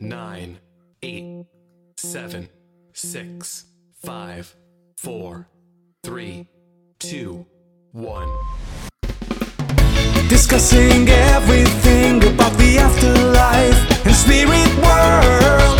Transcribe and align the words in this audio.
nine, 0.00 0.58
eight, 1.02 1.46
seven, 1.96 2.48
six, 2.92 3.66
five, 4.04 4.54
four, 4.96 5.48
three, 6.02 6.48
two, 6.98 7.46
one. 7.92 8.28
Discussing 10.28 11.08
everything 11.08 12.24
about 12.24 12.52
the 12.58 12.78
afterlife 12.78 14.06
and 14.06 14.14
spirit 14.14 14.70
world. 14.82 15.78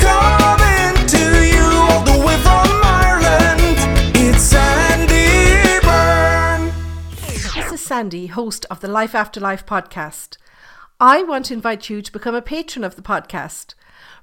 Coming 0.00 1.06
to 1.06 1.46
you 1.46 1.64
all 1.88 2.02
the 2.04 2.26
way 2.26 2.36
from 2.38 2.68
Ireland. 2.84 3.78
It's 4.14 4.42
Sandie 4.42 5.80
Byrne. 5.82 6.72
This 7.54 7.72
is 7.72 7.80
Sandie, 7.80 8.26
host 8.26 8.66
of 8.70 8.80
the 8.80 8.88
Life 8.88 9.14
After 9.14 9.40
Life 9.40 9.64
podcast. 9.64 10.36
I 11.00 11.22
want 11.22 11.44
to 11.44 11.54
invite 11.54 11.88
you 11.88 12.02
to 12.02 12.12
become 12.12 12.34
a 12.34 12.42
patron 12.42 12.82
of 12.82 12.96
the 12.96 13.02
podcast. 13.02 13.74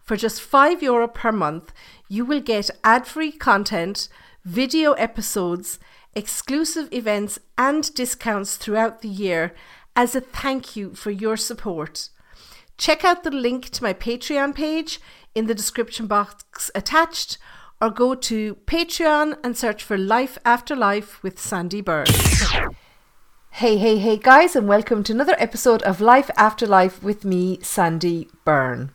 For 0.02 0.18
just 0.18 0.42
€5 0.42 0.82
Euro 0.82 1.08
per 1.08 1.32
month, 1.32 1.72
you 2.10 2.26
will 2.26 2.42
get 2.42 2.70
ad 2.84 3.08
free 3.08 3.32
content, 3.32 4.10
video 4.44 4.92
episodes, 4.94 5.80
exclusive 6.16 6.92
events, 6.92 7.40
and 7.58 7.94
discounts 7.94 8.58
throughout 8.58 9.02
the 9.02 9.08
year 9.08 9.56
as 9.96 10.16
a 10.16 10.22
thank 10.22 10.76
you 10.76 10.94
for 10.94 11.12
your 11.12 11.38
support. 11.38 12.10
Check 12.78 13.06
out 13.06 13.24
the 13.24 13.32
link 13.32 13.70
to 13.70 13.82
my 13.82 13.94
Patreon 13.94 14.54
page 14.54 15.00
in 15.34 15.48
the 15.48 15.56
description 15.56 16.08
box 16.08 16.70
attached, 16.76 17.38
or 17.80 17.90
go 17.90 18.16
to 18.16 18.56
Patreon 18.66 19.38
and 19.46 19.56
search 19.56 19.82
for 19.82 19.98
Life 19.98 20.38
After 20.44 20.76
Life 20.76 21.24
with 21.24 21.40
Sandie 21.40 21.80
Byrne. 21.80 22.08
Hey, 23.60 23.78
hey, 23.78 24.00
hey, 24.00 24.18
guys, 24.18 24.54
and 24.54 24.68
welcome 24.68 25.02
to 25.04 25.14
another 25.14 25.38
episode 25.38 25.82
of 25.84 26.02
Life 26.02 26.30
After 26.36 26.68
Life 26.68 27.02
with 27.02 27.24
me, 27.24 27.58
Sandie 27.62 28.28
Byrne. 28.44 28.92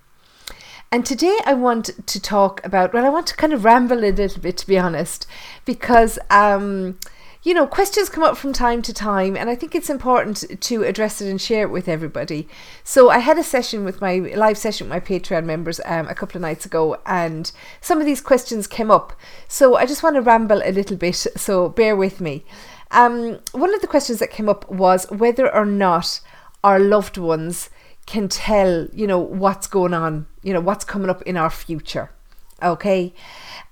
And 0.92 1.06
today 1.06 1.38
I 1.46 1.54
want 1.54 2.06
to 2.06 2.20
talk 2.20 2.62
about, 2.62 2.92
well, 2.92 3.06
I 3.06 3.08
want 3.08 3.26
to 3.28 3.36
kind 3.36 3.54
of 3.54 3.64
ramble 3.64 4.04
a 4.04 4.12
little 4.12 4.42
bit, 4.42 4.58
to 4.58 4.66
be 4.66 4.78
honest, 4.78 5.26
because, 5.64 6.18
um, 6.28 6.98
you 7.42 7.54
know, 7.54 7.66
questions 7.66 8.10
come 8.10 8.22
up 8.22 8.36
from 8.36 8.52
time 8.52 8.82
to 8.82 8.92
time, 8.92 9.34
and 9.34 9.48
I 9.48 9.54
think 9.54 9.74
it's 9.74 9.88
important 9.88 10.60
to 10.60 10.82
address 10.82 11.22
it 11.22 11.30
and 11.30 11.40
share 11.40 11.62
it 11.62 11.70
with 11.70 11.88
everybody. 11.88 12.46
So 12.84 13.08
I 13.08 13.20
had 13.20 13.38
a 13.38 13.42
session 13.42 13.86
with 13.86 14.02
my 14.02 14.18
live 14.18 14.58
session 14.58 14.90
with 14.90 14.92
my 14.92 15.00
Patreon 15.00 15.46
members 15.46 15.80
um, 15.86 16.06
a 16.08 16.14
couple 16.14 16.36
of 16.36 16.42
nights 16.42 16.66
ago, 16.66 16.98
and 17.06 17.50
some 17.80 17.98
of 17.98 18.04
these 18.04 18.20
questions 18.20 18.66
came 18.66 18.90
up. 18.90 19.18
So 19.48 19.76
I 19.76 19.86
just 19.86 20.02
want 20.02 20.16
to 20.16 20.20
ramble 20.20 20.60
a 20.62 20.70
little 20.70 20.98
bit, 20.98 21.16
so 21.16 21.70
bear 21.70 21.96
with 21.96 22.20
me. 22.20 22.44
Um, 22.90 23.38
one 23.52 23.74
of 23.74 23.80
the 23.80 23.86
questions 23.86 24.18
that 24.18 24.30
came 24.30 24.48
up 24.48 24.70
was 24.70 25.06
whether 25.10 25.52
or 25.52 25.64
not 25.64 26.20
our 26.64 26.78
loved 26.78 27.16
ones 27.16 27.70
can 28.06 28.28
tell, 28.28 28.88
you 28.92 29.06
know, 29.06 29.18
what's 29.18 29.66
going 29.66 29.94
on, 29.94 30.26
you 30.42 30.52
know, 30.52 30.60
what's 30.60 30.84
coming 30.84 31.10
up 31.10 31.22
in 31.22 31.36
our 31.36 31.50
future. 31.50 32.10
Okay. 32.62 33.14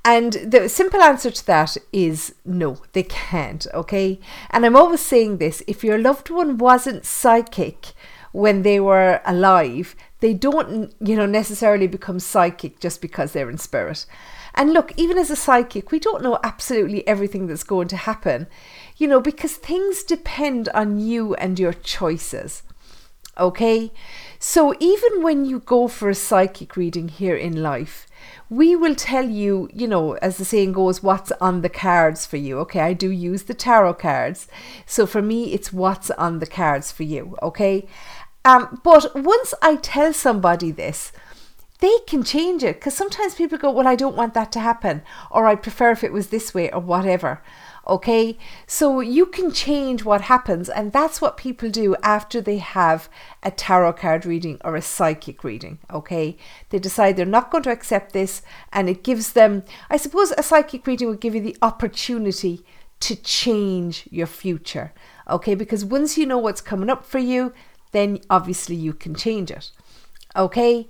And 0.05 0.33
the 0.33 0.69
simple 0.69 1.03
answer 1.03 1.31
to 1.31 1.47
that 1.47 1.77
is 1.93 2.35
no, 2.45 2.79
they 2.93 3.03
can't. 3.03 3.67
Okay. 3.75 4.21
And 4.51 4.65
I'm 4.65 4.77
always 4.77 5.01
saying 5.01 5.39
this 5.39 5.63
if 5.67 5.85
your 5.85 5.99
loved 5.99 6.31
one 6.31 6.57
wasn't 6.57 7.05
psychic 7.05 7.93
when 8.33 8.63
they 8.63 8.79
were 8.79 9.21
alive, 9.25 9.97
they 10.21 10.35
don't, 10.35 10.95
you 11.01 11.17
know, 11.17 11.27
necessarily 11.27 11.87
become 11.87 12.21
psychic 12.21 12.81
just 12.81 13.01
because 13.01 13.33
they're 13.33 13.51
in 13.51 13.59
spirit. 13.59 14.07
And 14.59 14.73
look, 14.73 14.93
even 14.97 15.17
as 15.19 15.31
a 15.31 15.37
psychic, 15.37 15.93
we 15.93 16.01
don't 16.01 16.23
know 16.23 16.41
absolutely 16.43 17.07
everything 17.07 17.47
that's 17.47 17.63
going 17.63 17.87
to 17.89 17.97
happen, 17.97 18.49
you 18.97 19.07
know, 19.07 19.21
because 19.21 19.55
things 19.55 20.03
depend 20.03 20.69
on 20.71 20.99
you 20.99 21.35
and 21.37 21.61
your 21.61 21.73
choices. 21.73 22.65
Okay? 23.39 23.93
So 24.41 24.75
even 24.81 25.23
when 25.23 25.45
you 25.45 25.61
go 25.61 25.87
for 25.87 26.11
a 26.11 26.15
psychic 26.15 26.77
reading 26.77 27.07
here 27.07 27.37
in 27.37 27.63
life, 27.63 28.09
we 28.51 28.75
will 28.75 28.97
tell 28.97 29.29
you, 29.29 29.69
you 29.73 29.87
know, 29.87 30.15
as 30.15 30.39
the 30.39 30.45
saying 30.45 30.73
goes, 30.73 31.05
what's 31.05 31.31
on 31.41 31.61
the 31.61 31.69
cards 31.69 32.27
for 32.27 32.37
you. 32.37 32.59
Okay, 32.59 32.81
I 32.81 32.95
do 32.95 33.11
use 33.11 33.45
the 33.45 33.55
tarot 33.55 33.95
cards. 33.95 34.49
So 34.87 35.07
for 35.07 35.23
me, 35.23 35.53
it's 35.53 35.73
what's 35.73 36.11
on 36.13 36.41
the 36.41 36.47
cards 36.47 36.91
for 36.91 37.05
you. 37.05 37.37
Okay. 37.43 37.87
Um, 38.45 38.81
but 38.83 39.15
once 39.15 39.55
I 39.63 39.77
tell 39.77 40.13
somebody 40.13 40.73
this, 40.73 41.13
they 41.81 41.99
can 42.07 42.25
change 42.25 42.65
it 42.65 42.77
because 42.77 42.95
sometimes 42.95 43.35
people 43.35 43.59
go, 43.59 43.71
Well, 43.71 43.87
I 43.87 43.95
don't 43.95 44.17
want 44.17 44.35
that 44.35 44.51
to 44.53 44.61
happen, 44.61 45.03
or 45.31 45.47
I 45.47 45.55
prefer 45.55 45.91
if 45.91 46.03
it 46.03 46.13
was 46.13 46.29
this 46.29 46.55
way, 46.55 46.71
or 46.71 46.81
whatever. 46.81 47.43
Okay, 47.87 48.37
so 48.67 49.01
you 49.01 49.25
can 49.25 49.51
change 49.51 50.05
what 50.05 50.23
happens, 50.23 50.69
and 50.69 50.93
that's 50.93 51.23
what 51.23 51.39
people 51.39 51.71
do 51.71 51.97
after 52.03 52.41
they 52.41 52.59
have 52.59 53.09
a 53.43 53.51
tarot 53.51 53.95
card 53.95 54.27
reading 54.27 54.61
or 54.63 54.77
a 54.77 54.83
psychic 54.83 55.43
reading. 55.43 55.79
Okay, 55.91 56.37
they 56.69 56.79
decide 56.79 57.17
they're 57.17 57.25
not 57.25 57.51
going 57.51 57.65
to 57.65 57.73
accept 57.73 58.13
this, 58.13 58.43
and 58.73 58.91
it 58.91 59.03
gives 59.03 59.33
them, 59.33 59.63
I 59.89 59.97
suppose, 59.97 60.33
a 60.33 60.43
psychic 60.43 60.87
reading 60.87 61.09
would 61.09 61.21
give 61.21 61.35
you 61.35 61.41
the 61.41 61.57
opportunity 61.63 62.63
to 63.01 63.17
change 63.17 64.07
your 64.11 64.27
future. 64.27 64.93
Okay, 65.31 65.55
because 65.55 65.85
once 65.85 66.19
you 66.19 66.27
know 66.27 66.39
what's 66.39 66.61
coming 66.61 66.91
up 66.91 67.07
for 67.07 67.19
you, 67.19 67.55
then 67.93 68.19
obviously 68.29 68.77
you 68.77 68.93
can 68.93 69.15
change 69.15 69.51
it. 69.51 69.71
Okay. 70.37 70.89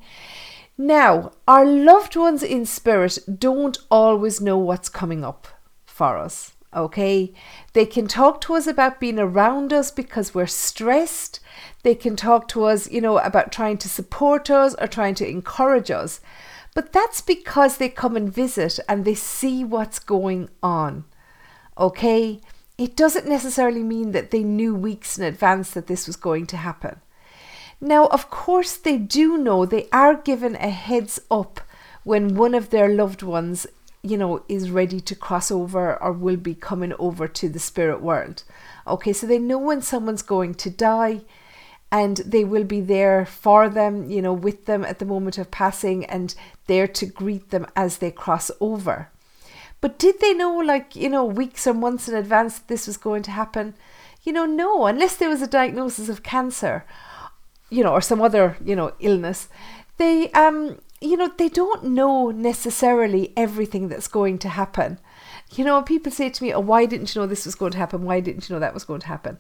Now, 0.79 1.33
our 1.47 1.67
loved 1.67 2.15
ones 2.15 2.43
in 2.43 2.65
spirit 2.65 3.19
don't 3.39 3.77
always 3.91 4.41
know 4.41 4.57
what's 4.57 4.89
coming 4.89 5.25
up 5.25 5.49
for 5.85 6.17
us 6.17 6.53
okay? 6.75 7.33
They 7.73 7.87
can 7.87 8.07
talk 8.07 8.41
to 8.43 8.55
us 8.55 8.67
about 8.67 9.01
being 9.01 9.19
around 9.19 9.73
us 9.73 9.91
because 9.91 10.35
we're 10.35 10.47
stressed. 10.47 11.41
They 11.83 11.95
can 11.95 12.17
talk 12.17 12.49
to 12.49 12.65
us, 12.65 12.91
you 12.91 13.01
know, 13.01 13.19
about 13.19 13.53
trying 13.53 13.79
to 13.79 13.89
support 13.89 14.51
us 14.51 14.75
or 14.79 14.87
trying 14.87 15.15
to 15.17 15.29
encourage 15.29 15.91
us. 15.91 16.21
But 16.75 16.93
that's 16.93 17.21
because 17.21 17.77
they 17.77 17.89
come 17.89 18.17
and 18.17 18.33
visit 18.33 18.79
and 18.89 19.05
they 19.05 19.15
see 19.15 19.65
what's 19.65 19.99
going 19.99 20.51
on, 20.63 21.05
okay? 21.77 22.41
It 22.77 22.95
doesn't 22.95 23.27
necessarily 23.27 23.83
mean 23.83 24.13
that 24.13 24.31
they 24.31 24.45
knew 24.45 24.75
weeks 24.75 25.19
in 25.19 25.25
advance 25.25 25.71
that 25.73 25.89
this 25.89 26.07
was 26.07 26.17
going 26.17 26.47
to 26.49 26.57
happen. 26.57 27.01
Now, 27.81 28.07
of 28.07 28.31
course, 28.31 28.77
they 28.77 28.99
do 28.99 29.39
know 29.39 29.65
they 29.65 29.89
are 29.93 30.15
given 30.15 30.57
a 30.57 30.71
heads 30.71 31.21
up 31.31 31.61
when 32.05 32.35
one 32.35 32.55
of 32.55 32.71
their 32.71 32.89
loved 32.89 33.23
ones 33.23 33.67
you 34.03 34.17
know, 34.17 34.43
is 34.49 34.71
ready 34.71 35.01
to 35.01 35.15
cross 35.15 35.51
over 35.51 36.01
or 36.03 36.13
will 36.13 36.37
be 36.37 36.55
coming 36.55 36.93
over 36.99 37.27
to 37.29 37.49
the 37.49 37.59
spirit 37.59 38.01
world. 38.01 38.45
Okay, 38.87 39.13
so 39.13 39.27
they 39.27 39.39
know 39.39 39.59
when 39.59 39.83
someone's 39.83 40.23
going 40.23 40.55
to 40.55 40.71
die 40.71 41.23
and 41.91 42.19
they 42.19 42.45
will 42.45 42.65
be 42.65 42.81
there 42.81 43.25
for 43.27 43.69
them, 43.69 44.09
you 44.09 44.23
know, 44.23 44.33
with 44.33 44.67
them 44.67 44.85
at 44.85 44.99
the 44.99 45.05
moment 45.05 45.39
of 45.39 45.51
passing 45.51 46.05
and 46.05 46.35
there 46.67 46.87
to 46.87 47.07
greet 47.07 47.51
them 47.51 47.67
as 47.75 47.99
they 47.99 48.11
cross 48.11 48.51
over. 48.61 49.11
But 49.81 49.99
did 49.99 50.21
they 50.21 50.35
know, 50.35 50.57
like, 50.57 50.97
you 50.97 51.09
know, 51.09 51.25
weeks 51.25 51.67
or 51.67 51.75
months 51.75 52.09
in 52.09 52.15
advance 52.15 52.59
that 52.59 52.69
this 52.69 52.87
was 52.87 52.97
going 52.97 53.23
to 53.25 53.31
happen? 53.31 53.75
You 54.23 54.33
know, 54.33 54.45
no, 54.45 54.87
unless 54.87 55.17
there 55.17 55.29
was 55.29 55.41
a 55.41 55.47
diagnosis 55.47 56.09
of 56.09 56.23
cancer, 56.23 56.85
you 57.71 57.83
know, 57.83 57.93
or 57.93 58.01
some 58.01 58.21
other, 58.21 58.57
you 58.65 58.77
know, 58.77 58.93
illness. 59.01 59.49
They 59.97 60.31
um 60.33 60.79
you 61.01 61.17
know, 61.17 61.31
they 61.37 61.49
don't 61.49 61.85
know 61.85 62.31
necessarily 62.31 63.33
everything 63.37 63.89
that's 63.89 64.09
going 64.09 64.39
to 64.39 64.49
happen. 64.49 64.99
You 65.55 65.65
know, 65.65 65.81
people 65.83 66.11
say 66.11 66.29
to 66.29 66.43
me, 66.43 66.53
Oh, 66.53 66.61
why 66.61 66.87
didn't 66.87 67.15
you 67.15 67.21
know 67.21 67.27
this 67.27 67.47
was 67.47 67.55
going 67.55 67.73
to 67.73 67.79
happen? 67.79 68.05
Why 68.05 68.21
didn't 68.21 68.49
you 68.49 68.55
know 68.55 68.61
that 68.61 68.75
was 68.75 68.85
going 68.85 69.01
to 69.01 69.07
happen? 69.07 69.39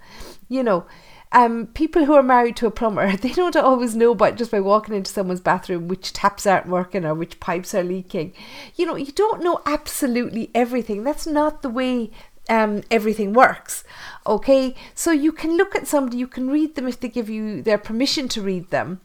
You 0.49 0.63
know, 0.63 0.87
um, 1.33 1.67
people 1.67 2.07
who 2.07 2.15
are 2.15 2.23
married 2.23 2.57
to 2.57 2.67
a 2.67 2.71
plumber, 2.71 3.17
they 3.17 3.33
don't 3.33 3.57
always 3.57 3.95
know 3.95 4.15
by 4.15 4.31
just 4.31 4.51
by 4.51 4.61
walking 4.61 4.95
into 4.95 5.11
someone's 5.11 5.41
bathroom 5.41 5.89
which 5.89 6.13
taps 6.13 6.47
aren't 6.47 6.69
working 6.69 7.05
or 7.05 7.15
which 7.15 7.41
pipes 7.41 7.75
are 7.75 7.83
leaking. 7.83 8.33
You 8.77 8.87
know, 8.87 8.97
you 8.97 9.13
don't 9.13 9.43
know 9.43 9.61
absolutely 9.67 10.51
everything. 10.55 11.05
That's 11.05 11.27
not 11.27 11.63
the 11.63 11.71
way 11.71 12.11
um, 12.49 12.83
everything 12.91 13.33
works. 13.33 13.85
Okay, 14.27 14.75
so 14.95 15.11
you 15.11 15.33
can 15.33 15.57
look 15.57 15.75
at 15.75 15.87
somebody, 15.87 16.19
you 16.19 16.27
can 16.27 16.51
read 16.51 16.75
them 16.75 16.89
if 16.89 17.01
they 17.01 17.09
give 17.09 17.29
you 17.29 17.63
their 17.63 17.79
permission 17.79 18.29
to 18.29 18.43
read 18.43 18.71
them 18.71 19.01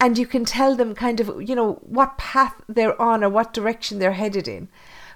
and 0.00 0.16
you 0.16 0.26
can 0.26 0.44
tell 0.44 0.76
them 0.76 0.94
kind 0.94 1.20
of, 1.20 1.42
you 1.42 1.54
know, 1.54 1.74
what 1.82 2.18
path 2.18 2.54
they're 2.68 3.00
on 3.00 3.24
or 3.24 3.28
what 3.28 3.52
direction 3.52 3.98
they're 3.98 4.12
headed 4.12 4.46
in. 4.46 4.68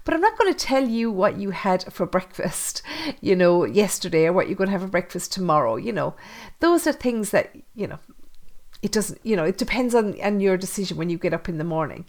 But 0.04 0.14
I'm 0.14 0.20
not 0.20 0.36
going 0.36 0.52
to 0.52 0.58
tell 0.58 0.88
you 0.88 1.10
what 1.12 1.38
you 1.38 1.50
had 1.50 1.92
for 1.92 2.06
breakfast, 2.16 2.82
you 3.20 3.36
know, 3.36 3.64
yesterday 3.64 4.26
or 4.26 4.32
what 4.32 4.48
you're 4.48 4.56
going 4.56 4.68
to 4.68 4.72
have 4.72 4.82
for 4.82 4.88
breakfast 4.88 5.32
tomorrow. 5.32 5.76
You 5.76 5.92
know, 5.92 6.14
those 6.60 6.86
are 6.86 6.92
things 6.92 7.30
that, 7.30 7.54
you 7.75 7.86
know, 7.86 7.98
it 8.82 8.90
doesn't, 8.90 9.20
you 9.23 9.37
know, 9.37 9.44
it 9.44 9.58
depends 9.58 9.94
on, 9.94 10.20
on 10.20 10.40
your 10.40 10.56
decision 10.56 10.96
when 10.96 11.08
you 11.08 11.17
get 11.17 11.32
up 11.32 11.49
in 11.49 11.58
the 11.58 11.64
morning. 11.64 12.05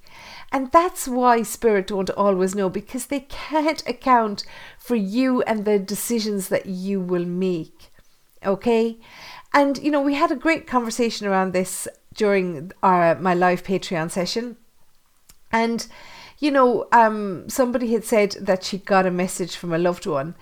And 0.51 0.71
that's 0.71 1.07
why 1.07 1.43
spirit 1.43 1.87
don't 1.87 2.09
always 2.11 2.55
know 2.55 2.67
because 2.67 3.05
they 3.05 3.21
can't 3.21 3.87
account 3.87 4.43
for 4.79 4.95
you 4.95 5.43
and 5.43 5.65
the 5.65 5.77
decisions 5.77 6.49
that 6.49 6.65
you 6.65 6.99
will 6.99 7.25
make. 7.25 7.91
Okay? 8.43 8.97
And, 9.53 9.77
you 9.77 9.91
know, 9.91 10.01
we 10.01 10.15
had 10.15 10.31
a 10.31 10.35
great 10.35 10.65
conversation 10.65 11.27
around 11.27 11.53
this 11.53 11.87
during 12.15 12.71
our 12.81 13.15
my 13.15 13.35
live 13.35 13.63
Patreon 13.63 14.09
session. 14.09 14.57
And, 15.51 15.85
you 16.39 16.49
know, 16.49 16.87
um, 16.91 17.47
somebody 17.47 17.93
had 17.93 18.03
said 18.03 18.31
that 18.41 18.63
she 18.63 18.79
got 18.79 19.05
a 19.05 19.11
message 19.11 19.55
from 19.55 19.73
a 19.73 19.77
loved 19.77 20.07
one 20.07 20.33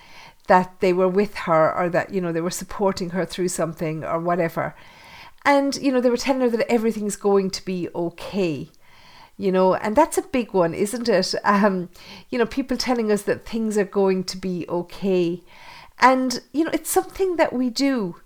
that 0.48 0.80
they 0.80 0.94
were 0.94 1.10
with 1.10 1.36
her 1.36 1.74
or 1.77 1.89
that, 1.89 2.13
you 2.13 2.22
know, 2.22 2.31
they 2.31 2.42
were 2.42 2.50
supporting 2.50 3.12
her 3.12 3.25
through 3.25 3.50
something 3.50 4.04
or 4.06 4.19
whatever. 4.19 4.75
And, 5.43 5.75
you 5.77 5.91
know, 5.91 6.01
they 6.01 6.09
were 6.09 6.17
telling 6.17 6.41
her 6.41 6.57
that 6.57 6.71
everything's 6.71 7.15
going 7.15 7.49
to 7.51 7.65
be 7.65 7.89
okay. 7.95 8.69
You 9.38 9.51
know, 9.51 9.73
and 9.73 9.95
that's 9.95 10.17
a 10.17 10.23
big 10.23 10.53
one, 10.53 10.73
isn't 10.73 11.09
it? 11.09 11.33
Um, 11.43 11.89
you 12.29 12.38
know, 12.38 12.45
people 12.45 12.77
telling 12.77 13.11
us 13.11 13.23
that 13.23 13.45
things 13.45 13.77
are 13.77 13.85
going 13.85 14.23
to 14.25 14.38
be 14.38 14.65
okay. 14.69 15.41
And, 15.99 16.41
you 16.53 16.63
know, 16.63 16.71
it's 16.73 16.91
something 16.91 17.38
that 17.38 17.53
we 17.53 17.69
do. 17.69 18.17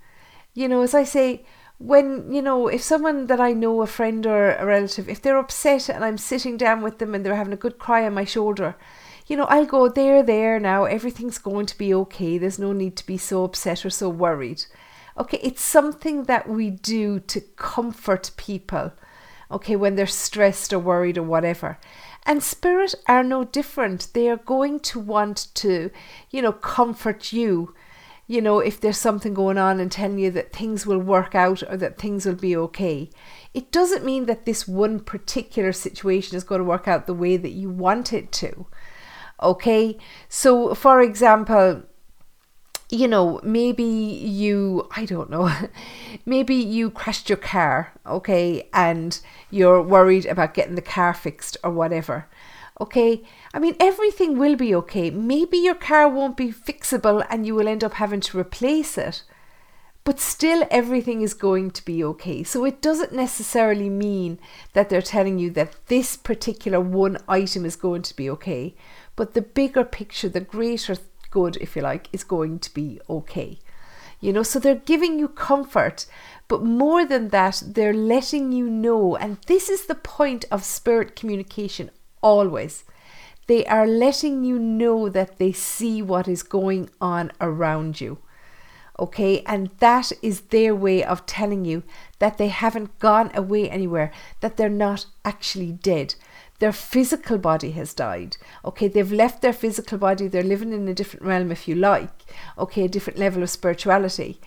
You 0.54 0.68
know, 0.68 0.82
as 0.82 0.94
I 0.94 1.04
say, 1.06 1.46
when, 1.78 2.32
you 2.32 2.42
know, 2.42 2.68
if 2.68 2.82
someone 2.82 3.28
that 3.28 3.40
I 3.40 3.54
know, 3.54 3.82
a 3.82 3.88
friend 3.88 4.26
or 4.26 4.52
a 4.52 4.66
relative, 4.66 5.10
if 5.10 5.22
they're 5.22 5.38
upset 5.38 5.90
and 5.90 6.04
I'm 6.04 6.18
sitting 6.18 6.58
down 6.58 6.82
with 6.82 7.00
them 7.00 7.14
and 7.14 7.26
they're 7.26 7.36
having 7.36 7.54
a 7.54 7.58
good 7.58 7.78
cry 7.78 8.06
on 8.06 8.14
my 8.14 8.26
shoulder, 8.26 8.76
you 9.28 9.36
know, 9.36 9.46
I'll 9.46 9.66
go, 9.66 9.90
there, 9.90 10.22
there 10.22 10.60
now, 10.60 10.86
everything's 10.86 11.38
going 11.38 11.66
to 11.66 11.78
be 11.78 11.94
okay. 11.94 12.38
There's 12.38 12.60
no 12.60 12.74
need 12.74 12.96
to 12.98 13.06
be 13.06 13.18
so 13.18 13.44
upset 13.44 13.86
or 13.86 13.90
so 13.90 14.08
worried. 14.08 14.66
Okay, 15.18 15.40
it's 15.42 15.62
something 15.62 16.24
that 16.24 16.50
we 16.50 16.70
do 16.70 17.20
to 17.22 17.40
comfort 17.42 18.32
people, 18.36 18.92
okay, 19.50 19.76
when 19.76 19.96
they're 19.96 20.06
stressed 20.06 20.74
or 20.74 20.80
worried 20.80 21.18
or 21.18 21.24
whatever. 21.24 21.78
And 22.24 22.44
spirit 22.44 22.96
are 23.08 23.24
no 23.24 23.44
different. 23.44 24.10
They 24.14 24.28
are 24.30 24.38
going 24.38 24.80
to 24.82 25.00
want 25.00 25.48
to, 25.56 25.92
you 26.32 26.42
know, 26.42 26.52
comfort 26.52 27.32
you, 27.32 27.74
you 28.28 28.42
know, 28.42 28.60
if 28.60 28.82
there's 28.82 28.98
something 28.98 29.34
going 29.34 29.58
on 29.58 29.80
and 29.80 29.92
telling 29.92 30.18
you 30.18 30.32
that 30.32 30.52
things 30.52 30.86
will 30.86 31.00
work 31.00 31.36
out 31.36 31.62
or 31.70 31.78
that 31.78 32.00
things 32.00 32.26
will 32.26 32.36
be 32.36 32.58
okay. 32.58 33.10
It 33.54 33.72
doesn't 33.72 34.04
mean 34.04 34.26
that 34.26 34.46
this 34.46 34.68
one 34.68 35.00
particular 35.00 35.72
situation 35.72 36.36
is 36.36 36.44
going 36.44 36.60
to 36.60 36.66
work 36.66 36.88
out 36.88 37.06
the 37.06 37.14
way 37.14 37.38
that 37.38 37.52
you 37.52 37.70
want 37.70 38.12
it 38.12 38.32
to. 38.34 38.66
Okay, 39.42 39.98
so 40.28 40.74
for 40.74 41.02
example, 41.02 41.84
you 42.90 43.08
know, 43.08 43.40
maybe 43.44 43.84
you, 43.84 44.88
I 44.96 45.06
don't 45.06 45.30
know, 45.30 45.52
maybe 46.26 46.56
you 46.56 46.90
crashed 46.90 47.30
your 47.30 47.38
car, 47.38 47.94
okay, 48.06 48.68
and 48.74 49.20
you're 49.50 49.82
worried 49.82 50.26
about 50.26 50.54
getting 50.54 50.76
the 50.76 50.82
car 50.82 51.14
fixed 51.14 51.58
or 51.64 51.72
whatever. 51.72 52.28
Okay, 52.80 53.24
I 53.54 53.60
mean, 53.60 53.76
everything 53.80 54.38
will 54.38 54.58
be 54.58 54.76
okay. 54.76 55.10
Maybe 55.10 55.58
your 55.58 55.76
car 55.76 56.10
won't 56.10 56.36
be 56.36 56.52
fixable 56.52 57.26
and 57.30 57.46
you 57.46 57.56
will 57.56 57.70
end 57.70 57.86
up 57.86 57.94
having 57.94 58.20
to 58.20 58.38
replace 58.38 58.98
it, 58.98 59.24
but 60.04 60.20
still 60.20 60.68
everything 60.70 61.22
is 61.22 61.34
going 61.34 61.72
to 61.72 61.86
be 61.86 62.04
okay. 62.04 62.44
So 62.44 62.66
it 62.66 62.82
doesn't 62.82 63.14
necessarily 63.14 63.90
mean 63.90 64.40
that 64.74 64.90
they're 64.90 65.02
telling 65.02 65.40
you 65.40 65.50
that 65.52 65.88
this 65.88 66.18
particular 66.18 66.82
one 66.82 67.18
item 67.30 67.64
is 67.66 67.78
going 67.78 68.02
to 68.02 68.16
be 68.16 68.30
okay, 68.32 68.76
but 69.16 69.36
the 69.36 69.42
bigger 69.42 69.86
picture, 69.86 70.28
the 70.28 70.42
greater 70.42 70.98
good, 71.40 71.58
if 71.58 71.76
you 71.76 71.82
like, 71.82 72.08
is 72.14 72.24
going 72.24 72.60
to 72.60 72.74
be 72.74 72.88
okay. 73.10 73.60
You 74.22 74.32
know, 74.32 74.44
so 74.44 74.58
they're 74.58 74.90
giving 74.94 75.20
you 75.20 75.28
comfort, 75.28 76.06
but 76.48 76.64
more 76.64 77.04
than 77.06 77.30
that, 77.30 77.62
they're 77.76 77.94
letting 78.14 78.54
you 78.54 78.70
know, 78.70 79.18
and 79.18 79.38
this 79.48 79.70
is 79.70 79.86
the 79.86 80.02
point 80.18 80.46
of 80.50 80.64
spirit 80.64 81.10
communication 81.20 81.92
always. 82.22 82.86
They 83.48 83.66
are 83.66 83.86
letting 83.86 84.46
you 84.46 84.58
know 84.58 85.10
that 85.10 85.38
they 85.38 85.52
see 85.52 86.02
what 86.02 86.28
is 86.28 86.42
going 86.42 86.90
on 87.02 87.32
around 87.42 88.00
you. 88.00 88.20
Okay, 88.98 89.44
and 89.46 89.70
that 89.80 90.14
is 90.22 90.48
their 90.56 90.74
way 90.74 91.04
of 91.04 91.26
telling 91.26 91.66
you 91.66 91.84
that 92.20 92.38
they 92.38 92.48
haven't 92.48 92.98
gone 93.00 93.30
away 93.36 93.70
anywhere, 93.70 94.10
that 94.40 94.56
they're 94.56 94.82
not 94.88 95.06
actually 95.26 95.74
dead, 95.74 96.16
their 96.60 96.72
physical 96.72 97.38
body 97.38 97.72
has 97.72 97.94
died. 97.94 98.38
Okay, 98.64 98.88
they've 98.88 99.12
left 99.12 99.42
their 99.42 99.54
physical 99.54 99.98
body, 99.98 100.28
they're 100.28 100.44
living 100.44 100.72
in 100.72 100.88
a 100.88 100.94
different 100.94 101.26
realm, 101.26 101.52
if 101.52 101.68
you 101.68 101.76
like, 101.76 102.10
okay, 102.58 102.86
a 102.86 102.90
different 102.90 103.20
level 103.20 103.44
of 103.44 103.50
spirituality. 103.50 104.40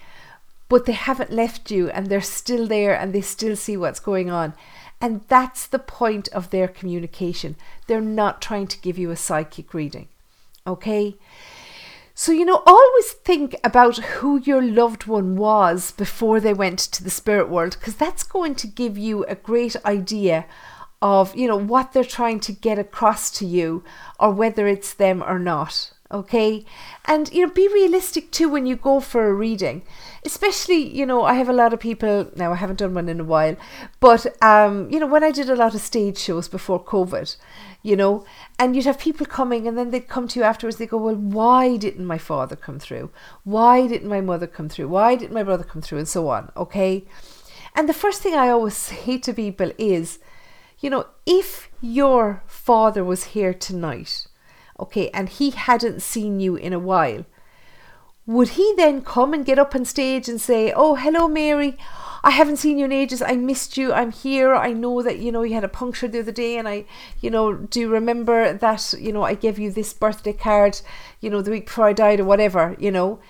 But 0.69 0.87
they 0.87 0.93
haven't 0.93 1.33
left 1.33 1.71
you 1.71 1.91
and 1.91 2.07
they're 2.07 2.21
still 2.21 2.67
there 2.67 2.95
and 2.95 3.15
they 3.15 3.21
still 3.21 3.57
see 3.57 3.77
what's 3.77 4.01
going 4.01 4.31
on. 4.31 4.55
And 5.01 5.21
that's 5.29 5.67
the 5.67 5.79
point 5.79 6.29
of 6.29 6.51
their 6.51 6.69
communication. 6.69 7.57
They're 7.87 8.01
not 8.01 8.43
trying 8.43 8.67
to 8.69 8.81
give 8.81 8.99
you 8.99 9.11
a 9.11 9.17
psychic 9.17 9.73
reading. 9.73 10.09
Okay? 10.67 11.15
So, 12.15 12.33
you 12.33 12.45
know, 12.45 12.63
always 12.67 13.13
think 13.13 13.55
about 13.63 13.99
who 13.99 14.41
your 14.41 14.61
loved 14.61 15.07
one 15.07 15.37
was 15.37 15.93
before 15.93 16.41
they 16.41 16.53
went 16.53 16.81
to 16.81 17.05
the 17.05 17.11
spirit 17.11 17.49
world, 17.49 17.77
because 17.79 17.95
that's 17.95 18.25
going 18.25 18.57
to 18.57 18.67
give 18.67 18.99
you 18.99 19.25
a 19.27 19.37
great 19.37 19.77
idea 19.85 20.45
of 21.01 21.35
you 21.37 21.47
know 21.47 21.57
what 21.57 21.93
they're 21.93 22.05
trying 22.05 22.41
to 22.41 22.53
get 22.53 22.79
across 22.79 23.31
to 23.31 23.47
you 23.47 23.85
or 24.19 24.33
whether 24.33 24.67
it's 24.67 24.95
them 24.95 25.23
or 25.23 25.39
not 25.39 25.93
okay? 26.11 26.65
And 27.05 27.31
you 27.33 27.47
know 27.47 27.53
be 27.53 27.69
realistic 27.69 28.31
too 28.31 28.49
when 28.49 28.67
you 28.67 28.77
go 28.77 29.01
for 29.01 29.29
a 29.29 29.35
reading 29.35 29.83
especially 30.25 30.77
you 30.77 31.07
know 31.07 31.23
i 31.23 31.35
have 31.35 31.49
a 31.49 31.53
lot 31.53 31.73
of 31.73 31.79
people 31.79 32.29
now 32.35 32.53
i 32.53 32.57
haven't 32.57 32.81
done 32.81 32.93
one 32.93 33.09
in 33.09 33.21
a 33.21 33.25
while 33.25 33.57
but 34.01 34.27
um 34.43 34.91
you 34.91 34.99
know 34.99 35.07
when 35.07 35.23
i 35.23 35.31
did 35.31 35.49
a 35.49 35.55
lot 35.55 35.75
of 35.75 35.81
stage 35.81 36.19
shows 36.19 36.49
before 36.49 36.83
covid 36.83 37.37
you 37.83 37.97
know 37.97 38.25
and 38.59 38.75
you'd 38.75 38.85
have 38.85 38.99
people 38.99 39.25
coming 39.25 39.67
and 39.67 39.79
then 39.79 39.91
they'd 39.91 40.09
come 40.09 40.27
to 40.27 40.41
you 40.41 40.45
afterwards 40.45 40.77
they 40.77 40.87
go 40.87 40.97
well 40.97 41.15
why 41.15 41.77
didn't 41.77 42.05
my 42.05 42.19
father 42.19 42.57
come 42.57 42.79
through? 42.79 43.11
Why 43.45 43.87
didn't 43.87 44.09
my 44.09 44.21
mother 44.21 44.47
come 44.47 44.69
through? 44.69 44.89
Why 44.89 45.15
didn't 45.15 45.35
my 45.35 45.43
brother 45.43 45.65
come 45.65 45.83
through 45.83 45.99
and 45.99 46.09
so 46.09 46.29
on 46.29 46.51
okay? 46.57 47.05
And 47.75 47.89
the 47.89 47.95
first 47.95 48.21
thing 48.21 48.35
i 48.35 48.49
always 48.49 48.77
say 48.89 49.19
to 49.19 49.33
people 49.33 49.71
is 49.79 50.19
you 50.81 50.91
know, 50.91 51.07
if 51.27 51.69
your 51.81 52.43
father 52.47 53.05
was 53.05 53.25
here 53.25 53.55
tonight, 53.55 54.27
okay, 54.79 55.11
and 55.11 55.29
he 55.29 55.51
hadn't 55.51 56.03
seen 56.03 56.41
you 56.41 56.57
in 56.57 56.73
a 56.73 56.79
while, 56.79 57.25
would 58.27 58.51
he 58.51 58.75
then 58.77 59.01
come 59.03 59.33
and 59.33 59.47
get 59.47 59.59
up 59.59 59.75
on 59.75 59.85
stage 59.85 60.29
and 60.29 60.41
say, 60.41 60.73
Oh, 60.77 60.95
hello, 60.97 61.29
Mary, 61.29 61.79
I 62.23 62.31
haven't 62.31 62.59
seen 62.59 62.79
you 62.79 62.85
in 62.85 62.93
ages. 62.93 63.23
I 63.23 63.37
missed 63.37 63.77
you. 63.77 63.93
I'm 63.93 64.13
here. 64.13 64.55
I 64.55 64.73
know 64.73 65.03
that, 65.03 65.19
you 65.19 65.33
know, 65.33 65.43
you 65.43 65.55
had 65.55 65.65
a 65.65 65.69
puncture 65.69 66.09
the 66.09 66.21
other 66.21 66.33
day, 66.33 66.59
and 66.59 66.69
I, 66.69 66.85
you 67.21 67.31
know, 67.31 67.55
do 67.55 67.81
you 67.81 67.89
remember 67.89 68.53
that, 68.53 68.95
you 68.99 69.13
know, 69.13 69.23
I 69.23 69.35
gave 69.35 69.59
you 69.59 69.71
this 69.71 69.93
birthday 69.93 70.33
card, 70.33 70.81
you 71.21 71.31
know, 71.31 71.41
the 71.41 71.51
week 71.51 71.67
before 71.67 71.87
I 71.87 71.93
died 71.93 72.21
or 72.21 72.25
whatever, 72.25 72.77
you 72.79 72.91
know. 72.91 73.21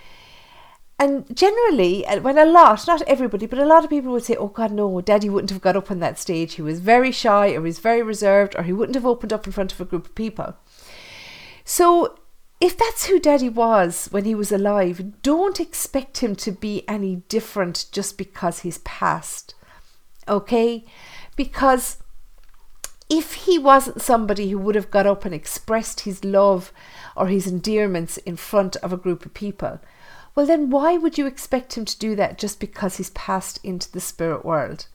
And 0.99 1.25
generally, 1.37 2.05
uh, 2.07 2.21
when 2.21 2.37
a 2.39 2.45
lot, 2.45 2.87
not 2.89 3.03
everybody, 3.03 3.47
but 3.47 3.61
a 3.61 3.65
lot 3.65 3.85
of 3.85 3.91
people 3.91 4.11
would 4.13 4.25
say, 4.25 4.35
Oh 4.35 4.49
God, 4.49 4.73
no, 4.73 5.01
daddy 5.01 5.29
wouldn't 5.29 5.51
have 5.51 5.61
got 5.61 5.77
up 5.77 5.91
on 5.91 6.01
that 6.01 6.19
stage. 6.19 6.55
He 6.55 6.63
was 6.63 6.81
very 6.81 7.13
shy, 7.13 7.51
or 7.51 7.65
he's 7.65 7.79
very 7.79 8.03
reserved, 8.03 8.57
or 8.57 8.65
he 8.65 8.73
wouldn't 8.73 8.97
have 8.97 9.07
opened 9.07 9.33
up 9.33 9.47
in 9.47 9.53
front 9.53 9.73
of 9.73 9.81
a 9.81 9.85
group 9.85 10.07
of 10.07 10.15
people. 10.17 10.57
So, 11.65 12.19
if 12.61 12.77
that's 12.77 13.07
who 13.07 13.21
daddy 13.21 13.49
was 13.49 14.09
when 14.11 14.25
he 14.25 14.35
was 14.35 14.51
alive, 14.51 15.23
don't 15.23 15.61
expect 15.61 16.19
him 16.19 16.35
to 16.37 16.51
be 16.51 16.83
any 16.89 17.17
different 17.29 17.87
just 17.93 18.19
because 18.19 18.61
he's 18.61 18.79
passed. 18.79 19.55
Okay? 20.27 20.85
Because 21.37 21.99
if 23.09 23.35
he 23.35 23.59
wasn't 23.59 24.03
somebody 24.03 24.51
who 24.51 24.59
would 24.59 24.75
have 24.75 24.91
got 24.91 25.07
up 25.07 25.25
and 25.25 25.35
expressed 25.35 26.01
his 26.01 26.25
love 26.25 26.73
or 27.17 27.29
his 27.29 27.47
endearments 27.47 28.17
in 28.19 28.35
front 28.35 28.75
of 28.77 28.93
a 28.93 28.97
group 28.97 29.25
of 29.25 29.33
people, 29.35 29.79
well, 30.39 30.47
then 30.47 30.71
why 30.71 30.97
would 30.97 31.19
you 31.19 31.27
expect 31.27 31.77
him 31.77 31.85
to 31.85 31.99
do 31.99 32.15
that 32.15 32.39
just 32.39 32.61
because 32.61 32.97
he's 32.97 33.11
passed 33.11 33.59
into 33.65 33.91
the 33.91 33.99
spirit 33.99 34.45
world? 34.45 34.87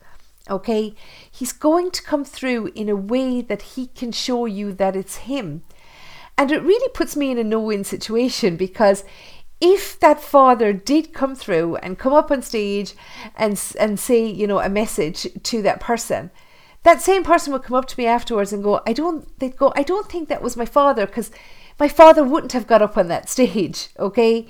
Okay, 0.48 0.94
he's 1.30 1.52
going 1.52 1.90
to 1.90 2.02
come 2.02 2.24
through 2.24 2.72
in 2.74 2.88
a 2.88 2.96
way 2.96 3.42
that 3.42 3.60
he 3.60 3.88
can 3.88 4.10
show 4.10 4.46
you 4.46 4.72
that 4.72 4.96
it's 4.96 5.16
him. 5.16 5.62
And 6.38 6.50
it 6.50 6.62
really 6.62 6.88
puts 6.94 7.14
me 7.14 7.30
in 7.30 7.36
a 7.36 7.44
no 7.44 7.60
win 7.60 7.84
situation 7.84 8.56
because 8.56 9.04
if 9.60 10.00
that 10.00 10.22
father 10.22 10.72
did 10.72 11.12
come 11.12 11.34
through 11.34 11.76
and 11.76 11.98
come 11.98 12.14
up 12.14 12.30
on 12.30 12.40
stage 12.40 12.94
and, 13.36 13.62
and 13.78 14.00
say, 14.00 14.26
you 14.26 14.46
know, 14.46 14.60
a 14.60 14.70
message 14.70 15.26
to 15.42 15.60
that 15.60 15.78
person, 15.78 16.30
that 16.84 17.02
same 17.02 17.22
person 17.22 17.52
would 17.52 17.64
come 17.64 17.76
up 17.76 17.88
to 17.88 18.00
me 18.00 18.06
afterwards 18.06 18.54
and 18.54 18.64
go, 18.64 18.80
I 18.86 18.94
don't, 18.94 19.28
they'd 19.40 19.58
go, 19.58 19.74
I 19.76 19.82
don't 19.82 20.08
think 20.08 20.30
that 20.30 20.40
was 20.40 20.56
my 20.56 20.64
father 20.64 21.04
because 21.04 21.30
my 21.78 21.88
father 21.88 22.24
wouldn't 22.24 22.52
have 22.52 22.66
got 22.66 22.80
up 22.80 22.96
on 22.96 23.08
that 23.08 23.28
stage. 23.28 23.88
Okay. 23.98 24.46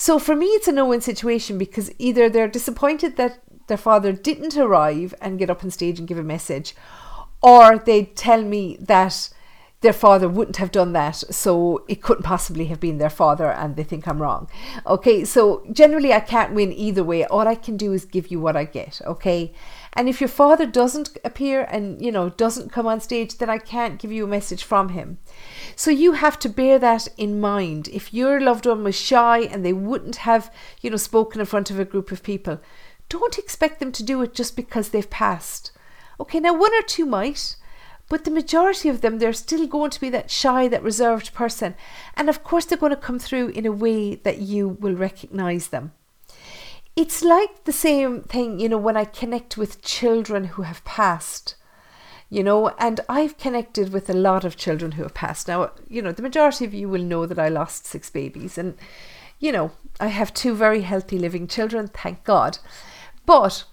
So 0.00 0.18
for 0.18 0.34
me, 0.34 0.46
it's 0.46 0.66
a 0.66 0.72
no 0.72 0.86
win 0.86 1.02
situation 1.02 1.58
because 1.58 1.92
either 1.98 2.30
they're 2.30 2.48
disappointed 2.48 3.18
that 3.18 3.40
their 3.66 3.76
father 3.76 4.12
didn't 4.12 4.56
arrive 4.56 5.12
and 5.20 5.38
get 5.38 5.50
up 5.50 5.62
on 5.62 5.70
stage 5.70 5.98
and 5.98 6.08
give 6.08 6.18
a 6.18 6.22
message, 6.22 6.74
or 7.42 7.78
they 7.78 8.06
tell 8.06 8.42
me 8.42 8.78
that 8.80 9.28
their 9.82 9.92
father 9.92 10.26
wouldn't 10.26 10.56
have 10.56 10.72
done 10.72 10.94
that, 10.94 11.16
so 11.16 11.84
it 11.86 12.00
couldn't 12.00 12.22
possibly 12.22 12.64
have 12.66 12.80
been 12.80 12.96
their 12.96 13.10
father, 13.10 13.50
and 13.50 13.76
they 13.76 13.82
think 13.82 14.08
I'm 14.08 14.22
wrong. 14.22 14.48
Okay, 14.86 15.22
so 15.26 15.66
generally, 15.70 16.14
I 16.14 16.20
can't 16.20 16.54
win 16.54 16.72
either 16.72 17.04
way. 17.04 17.26
All 17.26 17.46
I 17.46 17.54
can 17.54 17.76
do 17.76 17.92
is 17.92 18.06
give 18.06 18.30
you 18.30 18.40
what 18.40 18.56
I 18.56 18.64
get. 18.64 19.02
Okay, 19.04 19.52
and 19.94 20.08
if 20.08 20.20
your 20.20 20.28
father 20.28 20.66
doesn't 20.66 21.18
appear 21.24 21.62
and 21.62 22.00
you 22.00 22.12
know 22.12 22.28
doesn't 22.28 22.72
come 22.72 22.86
on 22.86 23.00
stage, 23.00 23.38
then 23.38 23.50
I 23.50 23.58
can't 23.58 23.98
give 23.98 24.12
you 24.12 24.24
a 24.24 24.28
message 24.28 24.62
from 24.62 24.90
him. 24.90 25.18
So 25.74 25.90
you 25.90 26.12
have 26.12 26.38
to 26.40 26.48
bear 26.48 26.78
that 26.78 27.08
in 27.16 27.40
mind. 27.40 27.88
If 27.88 28.14
your 28.14 28.40
loved 28.40 28.66
one 28.66 28.84
was 28.84 28.94
shy 28.94 29.40
and 29.40 29.64
they 29.64 29.72
wouldn't 29.72 30.16
have, 30.16 30.52
you 30.80 30.90
know, 30.90 30.96
spoken 30.96 31.40
in 31.40 31.46
front 31.46 31.70
of 31.70 31.78
a 31.78 31.84
group 31.84 32.12
of 32.12 32.22
people, 32.22 32.60
don't 33.08 33.38
expect 33.38 33.80
them 33.80 33.92
to 33.92 34.02
do 34.02 34.22
it 34.22 34.34
just 34.34 34.54
because 34.56 34.90
they've 34.90 35.10
passed. 35.10 35.72
Okay, 36.20 36.38
now 36.38 36.56
one 36.56 36.74
or 36.74 36.82
two 36.82 37.06
might, 37.06 37.56
but 38.08 38.24
the 38.24 38.30
majority 38.30 38.88
of 38.88 39.00
them, 39.00 39.18
they're 39.18 39.32
still 39.32 39.66
going 39.66 39.90
to 39.90 40.00
be 40.00 40.10
that 40.10 40.30
shy, 40.30 40.68
that 40.68 40.82
reserved 40.82 41.32
person. 41.32 41.74
And 42.14 42.28
of 42.28 42.44
course, 42.44 42.64
they're 42.64 42.78
going 42.78 42.90
to 42.90 42.96
come 42.96 43.18
through 43.18 43.48
in 43.48 43.66
a 43.66 43.72
way 43.72 44.16
that 44.16 44.38
you 44.38 44.68
will 44.68 44.94
recognize 44.94 45.68
them. 45.68 45.92
It's 46.96 47.22
like 47.22 47.64
the 47.64 47.72
same 47.72 48.22
thing, 48.22 48.60
you 48.60 48.68
know, 48.68 48.78
when 48.78 48.96
I 48.96 49.04
connect 49.04 49.56
with 49.56 49.82
children 49.82 50.44
who 50.44 50.62
have 50.62 50.84
passed, 50.84 51.54
you 52.28 52.42
know, 52.42 52.68
and 52.78 53.00
I've 53.08 53.38
connected 53.38 53.92
with 53.92 54.08
a 54.10 54.14
lot 54.14 54.44
of 54.44 54.56
children 54.56 54.92
who 54.92 55.02
have 55.02 55.14
passed. 55.14 55.48
Now, 55.48 55.72
you 55.88 56.02
know, 56.02 56.12
the 56.12 56.22
majority 56.22 56.64
of 56.64 56.74
you 56.74 56.88
will 56.88 57.02
know 57.02 57.26
that 57.26 57.38
I 57.38 57.48
lost 57.48 57.86
six 57.86 58.10
babies, 58.10 58.58
and, 58.58 58.76
you 59.38 59.52
know, 59.52 59.72
I 59.98 60.08
have 60.08 60.34
two 60.34 60.54
very 60.54 60.82
healthy 60.82 61.18
living 61.18 61.46
children, 61.46 61.88
thank 61.88 62.24
God. 62.24 62.58
But 63.26 63.64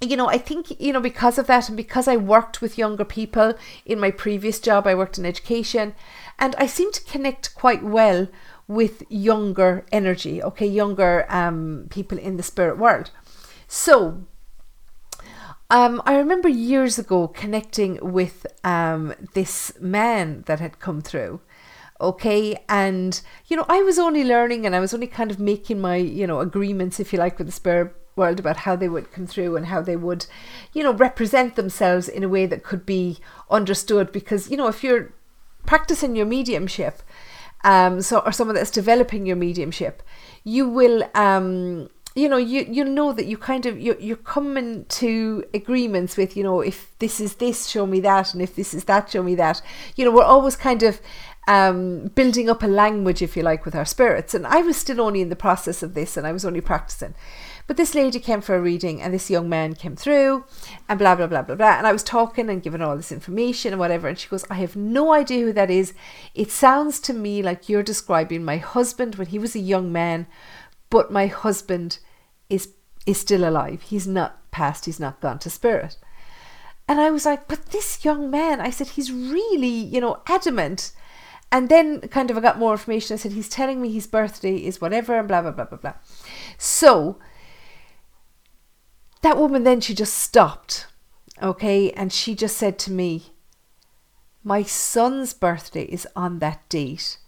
you 0.00 0.16
know, 0.16 0.28
I 0.28 0.38
think, 0.38 0.80
you 0.80 0.92
know, 0.92 1.00
because 1.00 1.38
of 1.38 1.48
that 1.48 1.68
and 1.68 1.76
because 1.76 2.06
I 2.06 2.16
worked 2.16 2.62
with 2.62 2.78
younger 2.78 3.04
people 3.04 3.54
in 3.84 3.98
my 3.98 4.12
previous 4.12 4.60
job, 4.60 4.86
I 4.86 4.94
worked 4.94 5.18
in 5.18 5.26
education, 5.26 5.94
and 6.38 6.54
I 6.56 6.66
seem 6.66 6.92
to 6.92 7.04
connect 7.04 7.54
quite 7.56 7.82
well 7.82 8.28
with 8.68 9.02
younger 9.08 9.86
energy, 9.90 10.42
okay, 10.42 10.66
younger 10.66 11.24
um, 11.30 11.86
people 11.90 12.18
in 12.18 12.36
the 12.36 12.42
spirit 12.42 12.78
world. 12.78 13.10
So, 13.66 14.26
um, 15.70 16.00
I 16.06 16.16
remember 16.16 16.48
years 16.48 16.98
ago 16.98 17.28
connecting 17.28 17.98
with 18.00 18.46
um, 18.64 19.14
this 19.34 19.72
man 19.80 20.44
that 20.46 20.60
had 20.60 20.78
come 20.78 21.00
through. 21.00 21.40
Okay, 22.00 22.62
and 22.68 23.20
you 23.48 23.56
know, 23.56 23.66
I 23.68 23.82
was 23.82 23.98
only 23.98 24.22
learning 24.22 24.64
and 24.64 24.76
I 24.76 24.80
was 24.80 24.94
only 24.94 25.08
kind 25.08 25.32
of 25.32 25.40
making 25.40 25.80
my, 25.80 25.96
you 25.96 26.26
know, 26.26 26.40
agreements, 26.40 27.00
if 27.00 27.12
you 27.12 27.18
like, 27.18 27.38
with 27.38 27.48
the 27.48 27.52
spirit 27.52 27.92
world 28.14 28.38
about 28.38 28.58
how 28.58 28.76
they 28.76 28.88
would 28.88 29.12
come 29.12 29.26
through 29.26 29.56
and 29.56 29.66
how 29.66 29.80
they 29.80 29.96
would, 29.96 30.26
you 30.72 30.82
know, 30.82 30.92
represent 30.92 31.56
themselves 31.56 32.08
in 32.08 32.22
a 32.22 32.28
way 32.28 32.46
that 32.46 32.62
could 32.62 32.86
be 32.86 33.18
understood. 33.50 34.12
Because, 34.12 34.50
you 34.50 34.56
know, 34.56 34.68
if 34.68 34.84
you're 34.84 35.12
practicing 35.66 36.14
your 36.14 36.26
mediumship, 36.26 37.02
um, 37.64 38.00
so 38.00 38.20
or 38.20 38.32
someone 38.32 38.54
that's 38.54 38.70
developing 38.70 39.26
your 39.26 39.36
mediumship, 39.36 40.02
you 40.44 40.68
will 40.68 41.02
um 41.14 41.88
you 42.14 42.28
know 42.28 42.36
you 42.36 42.66
you 42.68 42.84
know 42.84 43.12
that 43.12 43.26
you 43.26 43.36
kind 43.36 43.66
of 43.66 43.78
you 43.80 43.96
you're 44.00 44.16
coming 44.16 44.84
to 44.86 45.44
agreements 45.54 46.16
with 46.16 46.36
you 46.36 46.42
know 46.42 46.60
if 46.60 46.92
this 46.98 47.20
is 47.20 47.36
this 47.36 47.68
show 47.68 47.86
me 47.86 48.00
that 48.00 48.32
and 48.32 48.42
if 48.42 48.56
this 48.56 48.74
is 48.74 48.84
that 48.84 49.10
show 49.10 49.22
me 49.22 49.34
that. 49.34 49.60
You 49.96 50.04
know 50.04 50.10
we're 50.10 50.24
always 50.24 50.56
kind 50.56 50.82
of 50.82 51.00
um, 51.48 52.08
building 52.14 52.50
up 52.50 52.62
a 52.62 52.66
language 52.66 53.22
if 53.22 53.36
you 53.36 53.42
like 53.42 53.64
with 53.64 53.74
our 53.74 53.86
spirits. 53.86 54.34
And 54.34 54.46
I 54.46 54.60
was 54.60 54.76
still 54.76 55.00
only 55.00 55.22
in 55.22 55.30
the 55.30 55.36
process 55.36 55.82
of 55.82 55.94
this 55.94 56.16
and 56.16 56.26
I 56.26 56.32
was 56.32 56.44
only 56.44 56.60
practicing 56.60 57.14
but 57.68 57.76
this 57.76 57.94
lady 57.94 58.18
came 58.18 58.40
for 58.40 58.56
a 58.56 58.60
reading 58.60 59.00
and 59.00 59.12
this 59.12 59.28
young 59.28 59.46
man 59.46 59.74
came 59.74 59.94
through 59.94 60.46
and 60.88 60.98
blah, 60.98 61.14
blah, 61.14 61.26
blah, 61.26 61.42
blah, 61.42 61.54
blah. 61.54 61.76
And 61.76 61.86
I 61.86 61.92
was 61.92 62.02
talking 62.02 62.48
and 62.48 62.62
giving 62.62 62.80
all 62.80 62.96
this 62.96 63.12
information 63.12 63.74
and 63.74 63.78
whatever. 63.78 64.08
And 64.08 64.18
she 64.18 64.26
goes, 64.26 64.46
I 64.48 64.54
have 64.54 64.74
no 64.74 65.12
idea 65.12 65.44
who 65.44 65.52
that 65.52 65.70
is. 65.70 65.92
It 66.34 66.50
sounds 66.50 66.98
to 67.00 67.12
me 67.12 67.42
like 67.42 67.68
you're 67.68 67.82
describing 67.82 68.42
my 68.42 68.56
husband 68.56 69.16
when 69.16 69.26
he 69.26 69.38
was 69.38 69.54
a 69.54 69.60
young 69.60 69.92
man, 69.92 70.26
but 70.88 71.12
my 71.12 71.26
husband 71.26 71.98
is 72.48 72.72
is 73.04 73.20
still 73.20 73.46
alive. 73.46 73.82
He's 73.82 74.06
not 74.06 74.50
passed, 74.50 74.86
he's 74.86 75.00
not 75.00 75.20
gone 75.20 75.38
to 75.40 75.50
spirit. 75.50 75.98
And 76.88 77.00
I 77.00 77.10
was 77.10 77.26
like, 77.26 77.48
but 77.48 77.66
this 77.66 78.02
young 78.02 78.30
man, 78.30 78.62
I 78.62 78.70
said, 78.70 78.88
he's 78.88 79.12
really, 79.12 79.66
you 79.68 80.00
know, 80.00 80.22
adamant. 80.26 80.92
And 81.52 81.68
then 81.68 82.00
kind 82.00 82.30
of 82.30 82.38
I 82.38 82.40
got 82.40 82.58
more 82.58 82.72
information. 82.72 83.14
I 83.14 83.18
said, 83.18 83.32
he's 83.32 83.48
telling 83.48 83.82
me 83.82 83.92
his 83.92 84.06
birthday 84.06 84.56
is 84.56 84.80
whatever 84.80 85.18
and 85.18 85.28
blah, 85.28 85.42
blah, 85.42 85.50
blah, 85.50 85.64
blah, 85.66 85.78
blah. 85.78 85.94
So 86.56 87.18
that 89.22 89.38
woman 89.38 89.64
then 89.64 89.80
she 89.80 89.94
just 89.94 90.14
stopped 90.14 90.86
okay? 91.42 91.90
And 91.92 92.12
she 92.12 92.34
just 92.34 92.56
said 92.56 92.78
to 92.80 92.92
me 92.92 93.32
my 94.44 94.62
son's 94.62 95.34
birthday 95.34 95.84
is 95.84 96.06
on 96.16 96.38
that 96.38 96.68
date 96.68 97.18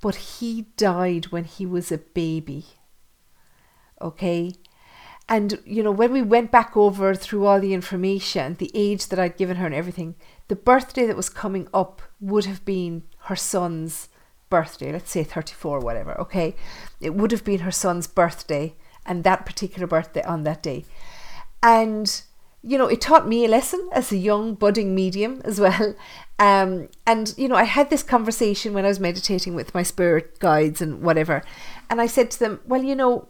but 0.00 0.14
he 0.14 0.62
died 0.76 1.26
when 1.26 1.44
he 1.44 1.66
was 1.66 1.92
a 1.92 1.98
baby 1.98 2.64
okay? 4.00 4.52
And 5.28 5.60
you 5.64 5.82
know 5.82 5.92
when 5.92 6.12
we 6.12 6.22
went 6.22 6.50
back 6.50 6.76
over 6.76 7.14
through 7.14 7.46
all 7.46 7.60
the 7.60 7.74
information 7.74 8.56
the 8.58 8.70
age 8.74 9.08
that 9.08 9.18
i'd 9.18 9.36
given 9.36 9.58
her 9.58 9.66
and 9.66 9.74
everything 9.74 10.16
the 10.48 10.56
birthday 10.56 11.06
that 11.06 11.16
was 11.16 11.28
coming 11.28 11.68
up 11.72 12.02
would 12.18 12.46
have 12.46 12.64
been 12.64 13.04
her 13.24 13.36
son's 13.36 14.08
birthday. 14.50 14.92
Let's 14.92 15.10
say 15.10 15.24
34 15.24 15.80
whatever 15.80 16.20
okay? 16.20 16.54
It 17.00 17.14
would 17.14 17.30
have 17.30 17.44
been 17.44 17.60
her 17.60 17.70
son's 17.70 18.06
birthday 18.06 18.74
and 19.06 19.24
that 19.24 19.46
particular 19.46 19.86
birthday 19.86 20.22
on 20.22 20.42
that 20.42 20.62
day 20.62 20.84
and 21.62 22.22
you 22.62 22.76
know 22.76 22.86
it 22.86 23.00
taught 23.00 23.28
me 23.28 23.44
a 23.44 23.48
lesson 23.48 23.88
as 23.92 24.12
a 24.12 24.16
young 24.16 24.54
budding 24.54 24.94
medium 24.94 25.40
as 25.44 25.60
well. 25.60 25.94
Um, 26.40 26.88
and 27.06 27.34
you 27.36 27.48
know 27.48 27.54
i 27.54 27.64
had 27.64 27.90
this 27.90 28.02
conversation 28.02 28.72
when 28.72 28.86
i 28.86 28.88
was 28.88 28.98
meditating 28.98 29.54
with 29.54 29.74
my 29.74 29.82
spirit 29.82 30.38
guides 30.38 30.80
and 30.80 31.02
whatever. 31.02 31.42
And 31.90 32.00
i 32.00 32.06
said 32.06 32.30
to 32.30 32.38
them 32.38 32.60
well 32.64 32.82
you 32.82 32.96
know 32.96 33.28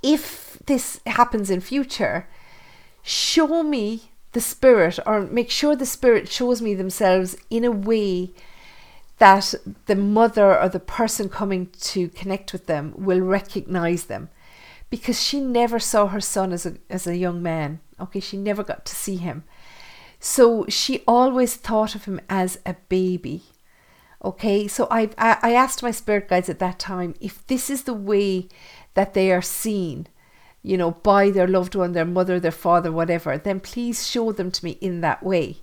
if 0.00 0.60
this 0.66 1.00
happens 1.06 1.50
in 1.50 1.60
future 1.60 2.28
show 3.02 3.64
me 3.64 4.12
the 4.30 4.40
spirit 4.40 5.00
or 5.06 5.22
make 5.22 5.50
sure 5.50 5.74
the 5.74 5.86
spirit 5.86 6.28
shows 6.28 6.62
me 6.62 6.72
themselves 6.72 7.36
in 7.50 7.64
a 7.64 7.70
way 7.70 8.30
that 9.18 9.54
the 9.86 9.96
mother 9.96 10.56
or 10.56 10.68
the 10.68 10.78
person 10.78 11.28
coming 11.28 11.68
to 11.80 12.08
connect 12.10 12.52
with 12.52 12.66
them 12.66 12.94
will 12.96 13.20
recognize 13.20 14.04
them 14.04 14.28
because 14.90 15.22
she 15.22 15.40
never 15.40 15.78
saw 15.78 16.06
her 16.06 16.20
son 16.20 16.52
as 16.52 16.66
a, 16.66 16.76
as 16.88 17.06
a 17.06 17.16
young 17.16 17.42
man. 17.42 17.80
Okay, 18.00 18.20
she 18.20 18.36
never 18.36 18.62
got 18.62 18.84
to 18.86 18.94
see 18.94 19.16
him. 19.16 19.44
So 20.20 20.66
she 20.68 21.02
always 21.06 21.56
thought 21.56 21.94
of 21.94 22.04
him 22.04 22.20
as 22.28 22.58
a 22.64 22.74
baby. 22.88 23.42
Okay, 24.24 24.66
so 24.66 24.88
I, 24.90 25.10
I 25.16 25.52
asked 25.52 25.82
my 25.82 25.92
spirit 25.92 26.28
guides 26.28 26.48
at 26.48 26.58
that 26.58 26.78
time 26.80 27.14
if 27.20 27.46
this 27.46 27.70
is 27.70 27.84
the 27.84 27.94
way 27.94 28.48
that 28.94 29.14
they 29.14 29.30
are 29.30 29.42
seen, 29.42 30.08
you 30.62 30.76
know, 30.76 30.90
by 30.90 31.30
their 31.30 31.46
loved 31.46 31.76
one, 31.76 31.92
their 31.92 32.04
mother, 32.04 32.40
their 32.40 32.50
father, 32.50 32.90
whatever, 32.90 33.38
then 33.38 33.60
please 33.60 34.08
show 34.08 34.32
them 34.32 34.50
to 34.50 34.64
me 34.64 34.72
in 34.80 35.02
that 35.02 35.22
way. 35.22 35.58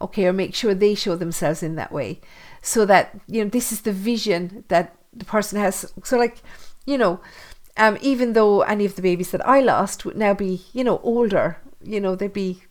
Okay, 0.00 0.26
or 0.26 0.32
make 0.32 0.54
sure 0.54 0.74
they 0.74 0.94
show 0.94 1.16
themselves 1.16 1.62
in 1.62 1.74
that 1.74 1.92
way. 1.92 2.20
So 2.62 2.86
that, 2.86 3.18
you 3.26 3.44
know, 3.44 3.50
this 3.50 3.72
is 3.72 3.82
the 3.82 3.92
vision 3.92 4.64
that 4.68 4.96
the 5.12 5.24
person 5.24 5.58
has. 5.58 5.92
So, 6.02 6.16
like, 6.16 6.38
you 6.86 6.96
know, 6.96 7.20
um, 7.78 7.96
even 8.00 8.32
though 8.32 8.62
any 8.62 8.84
of 8.84 8.96
the 8.96 9.02
babies 9.02 9.30
that 9.30 9.46
I 9.46 9.60
lost 9.60 10.04
would 10.04 10.16
now 10.16 10.34
be, 10.34 10.62
you 10.72 10.82
know, 10.82 10.98
older, 11.02 11.58
you 11.82 12.00
know, 12.00 12.14
they'd 12.16 12.32
be, 12.32 12.62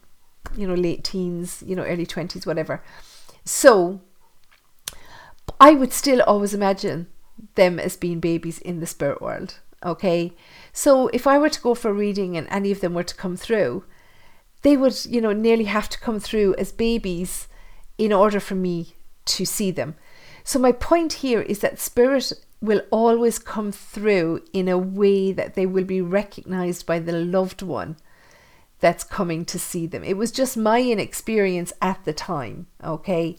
you 0.56 0.68
know, 0.68 0.76
late 0.76 1.04
teens, 1.06 1.64
you 1.66 1.76
know, 1.76 1.84
early 1.84 2.06
20s, 2.06 2.46
whatever. 2.46 2.84
So 3.46 4.02
I 5.60 5.72
would 5.72 5.94
still 5.94 6.22
always 6.22 6.54
imagine 6.54 7.08
them 7.56 7.80
as 7.80 7.96
being 7.96 8.20
babies 8.20 8.60
in 8.60 8.82
the 8.82 8.86
spirit 8.86 9.22
world. 9.22 9.60
Okay. 9.84 10.34
So 10.74 11.08
if 11.10 11.26
I 11.26 11.38
were 11.38 11.50
to 11.50 11.62
go 11.62 11.74
for 11.74 11.90
a 11.90 11.94
reading 11.94 12.36
and 12.36 12.48
any 12.50 12.72
of 12.72 12.82
them 12.82 12.94
were 12.94 13.04
to 13.04 13.16
come 13.16 13.38
through, 13.38 13.86
they 14.64 14.76
would, 14.76 15.06
you 15.06 15.22
know, 15.22 15.32
nearly 15.32 15.66
have 15.66 15.88
to 15.90 16.00
come 16.00 16.20
through 16.20 16.56
as 16.56 16.72
babies 16.74 17.48
in 17.98 18.12
order 18.12 18.40
for 18.40 18.56
me 18.56 18.96
to 19.26 19.46
see 19.46 19.72
them. 19.72 19.96
So 20.44 20.60
my 20.60 20.72
point 20.72 21.14
here 21.14 21.42
is 21.42 21.60
that 21.60 21.80
spirit 21.80 22.34
will 22.62 22.82
always 22.92 23.40
come 23.40 23.72
through 23.72 24.44
in 24.52 24.68
a 24.68 24.78
way 24.78 25.32
that 25.32 25.54
they 25.54 25.66
will 25.66 25.84
be 25.84 26.02
recognized 26.02 26.86
by 26.86 27.00
the 27.00 27.12
loved 27.14 27.62
one 27.62 27.98
that's 28.80 29.04
coming 29.04 29.46
to 29.46 29.60
see 29.60 29.88
them. 29.88 30.04
It 30.04 30.18
was 30.18 30.32
just 30.32 30.58
my 30.58 30.82
inexperience 30.82 31.74
at 31.82 32.04
the 32.06 32.14
time, 32.14 32.68
okay? 32.84 33.38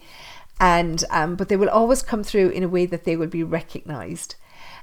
And 0.60 1.04
um, 1.10 1.36
but 1.36 1.48
they 1.48 1.56
will 1.56 1.68
always 1.68 2.02
come 2.02 2.24
through 2.24 2.50
in 2.50 2.64
a 2.64 2.68
way 2.68 2.86
that 2.86 3.04
they 3.04 3.16
will 3.16 3.28
be 3.28 3.44
recognized. 3.44 4.34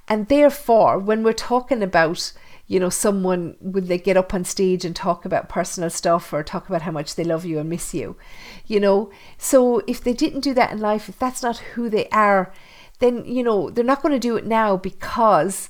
And 0.07 0.27
therefore, 0.27 0.99
when 0.99 1.23
we're 1.23 1.33
talking 1.33 1.83
about, 1.83 2.31
you 2.67 2.79
know, 2.79 2.89
someone 2.89 3.57
when 3.59 3.87
they 3.87 3.97
get 3.97 4.15
up 4.15 4.33
on 4.33 4.45
stage 4.45 4.85
and 4.85 4.95
talk 4.95 5.25
about 5.25 5.49
personal 5.49 5.89
stuff 5.89 6.31
or 6.31 6.43
talk 6.43 6.69
about 6.69 6.83
how 6.83 6.91
much 6.91 7.15
they 7.15 7.23
love 7.23 7.43
you 7.43 7.59
and 7.59 7.69
miss 7.69 7.93
you, 7.93 8.15
you 8.65 8.79
know, 8.79 9.11
so 9.37 9.81
if 9.87 10.01
they 10.01 10.13
didn't 10.13 10.41
do 10.41 10.53
that 10.53 10.71
in 10.71 10.79
life, 10.79 11.09
if 11.09 11.19
that's 11.19 11.43
not 11.43 11.57
who 11.57 11.89
they 11.89 12.07
are 12.09 12.53
then 12.99 13.25
you 13.25 13.43
know 13.43 13.69
they're 13.69 13.83
not 13.83 14.01
going 14.01 14.13
to 14.13 14.19
do 14.19 14.37
it 14.37 14.45
now 14.45 14.77
because 14.77 15.69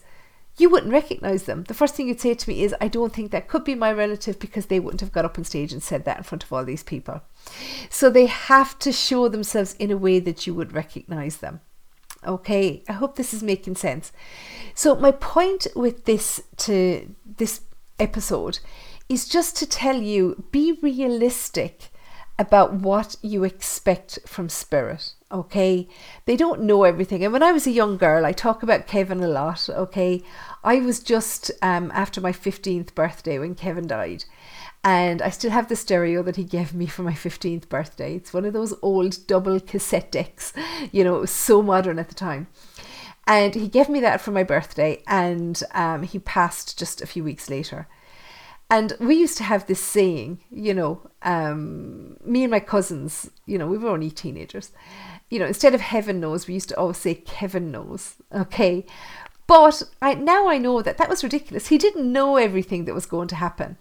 you 0.58 0.70
wouldn't 0.70 0.94
recognize 0.94 1.44
them. 1.44 1.66
The 1.66 1.74
first 1.74 1.96
thing 1.96 2.08
you'd 2.08 2.22
say 2.22 2.34
to 2.34 2.50
me 2.50 2.64
is, 2.64 2.74
I 2.80 2.88
don't 2.88 3.14
think 3.14 3.32
that 3.32 3.50
could 3.50 3.64
be 3.66 3.76
my 3.76 3.92
relative 3.92 4.40
because 4.40 4.68
they 4.68 4.80
wouldn't 4.80 5.02
have 5.02 5.12
got 5.12 5.26
up 5.26 5.38
on 5.38 5.44
stage 5.44 5.74
and 5.74 5.84
said 5.84 6.06
that 6.06 6.18
in 6.18 6.24
front 6.24 6.44
of 6.44 6.54
all 6.54 6.64
these 6.64 6.84
people. 6.84 7.22
So 7.90 8.10
they 8.10 8.28
have 8.28 8.80
to 8.80 8.92
show 8.92 9.28
themselves 9.28 9.74
in 9.80 9.92
a 9.92 9.98
way 9.98 10.20
that 10.20 10.48
you 10.48 10.54
would 10.54 10.74
recognize 10.74 11.38
them. 11.38 11.60
Okay, 12.26 12.84
I 12.88 12.94
hope 12.94 13.16
this 13.16 13.34
is 13.34 13.44
making 13.44 13.76
sense. 13.76 14.12
So 14.74 14.96
my 14.96 15.12
point 15.12 15.68
with 15.76 16.06
this 16.06 16.42
to 16.58 17.14
this 17.26 17.62
episode 18.00 18.60
is 19.10 19.28
just 19.28 19.56
to 19.58 19.68
tell 19.68 20.02
you 20.02 20.46
be 20.52 20.80
realistic 20.82 21.90
about 22.40 22.74
what 22.74 23.16
you 23.22 23.44
expect 23.44 24.20
from 24.26 24.50
spirit. 24.50 25.14
Okay, 25.36 25.90
they 26.24 26.38
don't 26.38 26.62
know 26.62 26.86
everything. 26.86 27.22
And 27.22 27.34
when 27.34 27.44
I 27.44 27.52
was 27.52 27.68
a 27.68 27.72
young 27.72 27.98
girl, 27.98 28.26
I 28.26 28.32
talk 28.32 28.64
about 28.64 28.88
Kevin 28.88 29.22
a 29.22 29.28
lot. 29.28 29.68
Okay, 29.70 30.24
I 30.64 30.80
was 30.80 31.02
just 31.02 31.52
um, 31.62 31.92
after 31.94 32.22
my 32.22 32.32
15th 32.32 32.96
birthday 32.96 33.38
when 33.38 33.54
Kevin 33.54 33.86
died, 33.86 34.24
and 34.82 35.22
I 35.22 35.30
still 35.32 35.52
have 35.52 35.68
the 35.68 35.76
stereo 35.76 36.24
that 36.24 36.38
he 36.38 36.46
gave 36.46 36.74
me 36.74 36.86
for 36.86 37.04
my 37.04 37.12
15th 37.12 37.68
birthday. 37.68 38.16
It's 38.16 38.34
one 38.34 38.46
of 38.46 38.54
those 38.54 38.74
old 38.82 39.28
double 39.28 39.60
cassette 39.60 40.10
decks, 40.10 40.54
you 40.94 41.04
know, 41.04 41.18
it 41.18 41.22
was 41.22 41.32
so 41.32 41.62
modern 41.62 42.00
at 42.00 42.08
the 42.08 42.16
time. 42.16 42.48
And 43.28 43.56
he 43.56 43.68
gave 43.68 43.90
me 43.90 44.00
that 44.00 44.22
for 44.22 44.32
my 44.32 44.44
birthday, 44.44 45.04
and 45.06 45.62
um, 45.74 46.04
he 46.04 46.20
passed 46.20 46.80
just 46.80 47.02
a 47.02 47.08
few 47.08 47.26
weeks 47.26 47.50
later. 47.50 47.90
And 48.70 48.94
we 49.00 49.16
used 49.16 49.38
to 49.38 49.44
have 49.44 49.68
this 49.68 49.80
saying, 49.80 50.40
you 50.50 50.74
know, 50.74 51.02
um, 51.22 52.18
me 52.26 52.44
and 52.44 52.52
my 52.52 52.60
cousins, 52.60 53.30
you 53.46 53.58
know, 53.58 53.68
we 53.68 53.78
were 53.78 53.90
only 53.90 54.10
teenagers. 54.10 54.72
You 55.30 55.40
know, 55.40 55.46
instead 55.46 55.76
of 55.76 55.82
heaven 55.82 56.20
knows, 56.20 56.48
we 56.48 56.56
used 56.56 56.70
to 56.70 56.78
always 56.78 56.98
say 56.98 57.16
Kevin 57.16 57.72
knows. 57.72 58.16
Okay. 58.34 58.86
But 59.48 59.84
I, 60.02 60.16
now 60.16 60.48
I 60.48 60.58
know 60.58 60.82
that 60.82 60.98
that 60.98 61.10
was 61.10 61.24
ridiculous. 61.24 61.68
He 61.68 61.78
didn't 61.78 62.12
know 62.12 62.38
everything 62.38 62.86
that 62.86 62.96
was 62.96 63.06
going 63.06 63.28
to 63.30 63.36
happen. 63.36 63.78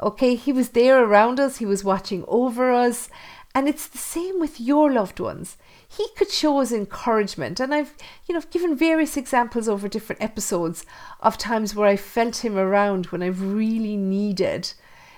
Okay. 0.00 0.36
He 0.36 0.52
was 0.52 0.70
there 0.70 1.02
around 1.02 1.40
us, 1.40 1.56
he 1.56 1.66
was 1.66 1.82
watching 1.82 2.24
over 2.28 2.70
us. 2.70 3.08
And 3.58 3.68
it's 3.68 3.88
the 3.88 3.98
same 3.98 4.38
with 4.38 4.60
your 4.60 4.88
loved 4.92 5.18
ones. 5.18 5.56
He 5.88 6.06
could 6.16 6.30
show 6.30 6.60
us 6.60 6.70
encouragement. 6.70 7.58
And 7.58 7.74
I've, 7.74 7.92
you 8.24 8.32
know, 8.32 8.38
I've 8.38 8.50
given 8.50 8.76
various 8.76 9.16
examples 9.16 9.68
over 9.68 9.88
different 9.88 10.22
episodes 10.22 10.86
of 11.18 11.36
times 11.36 11.74
where 11.74 11.88
I 11.88 11.96
felt 11.96 12.44
him 12.44 12.56
around 12.56 13.06
when 13.06 13.20
I've 13.20 13.42
really 13.42 13.96
needed, 13.96 14.72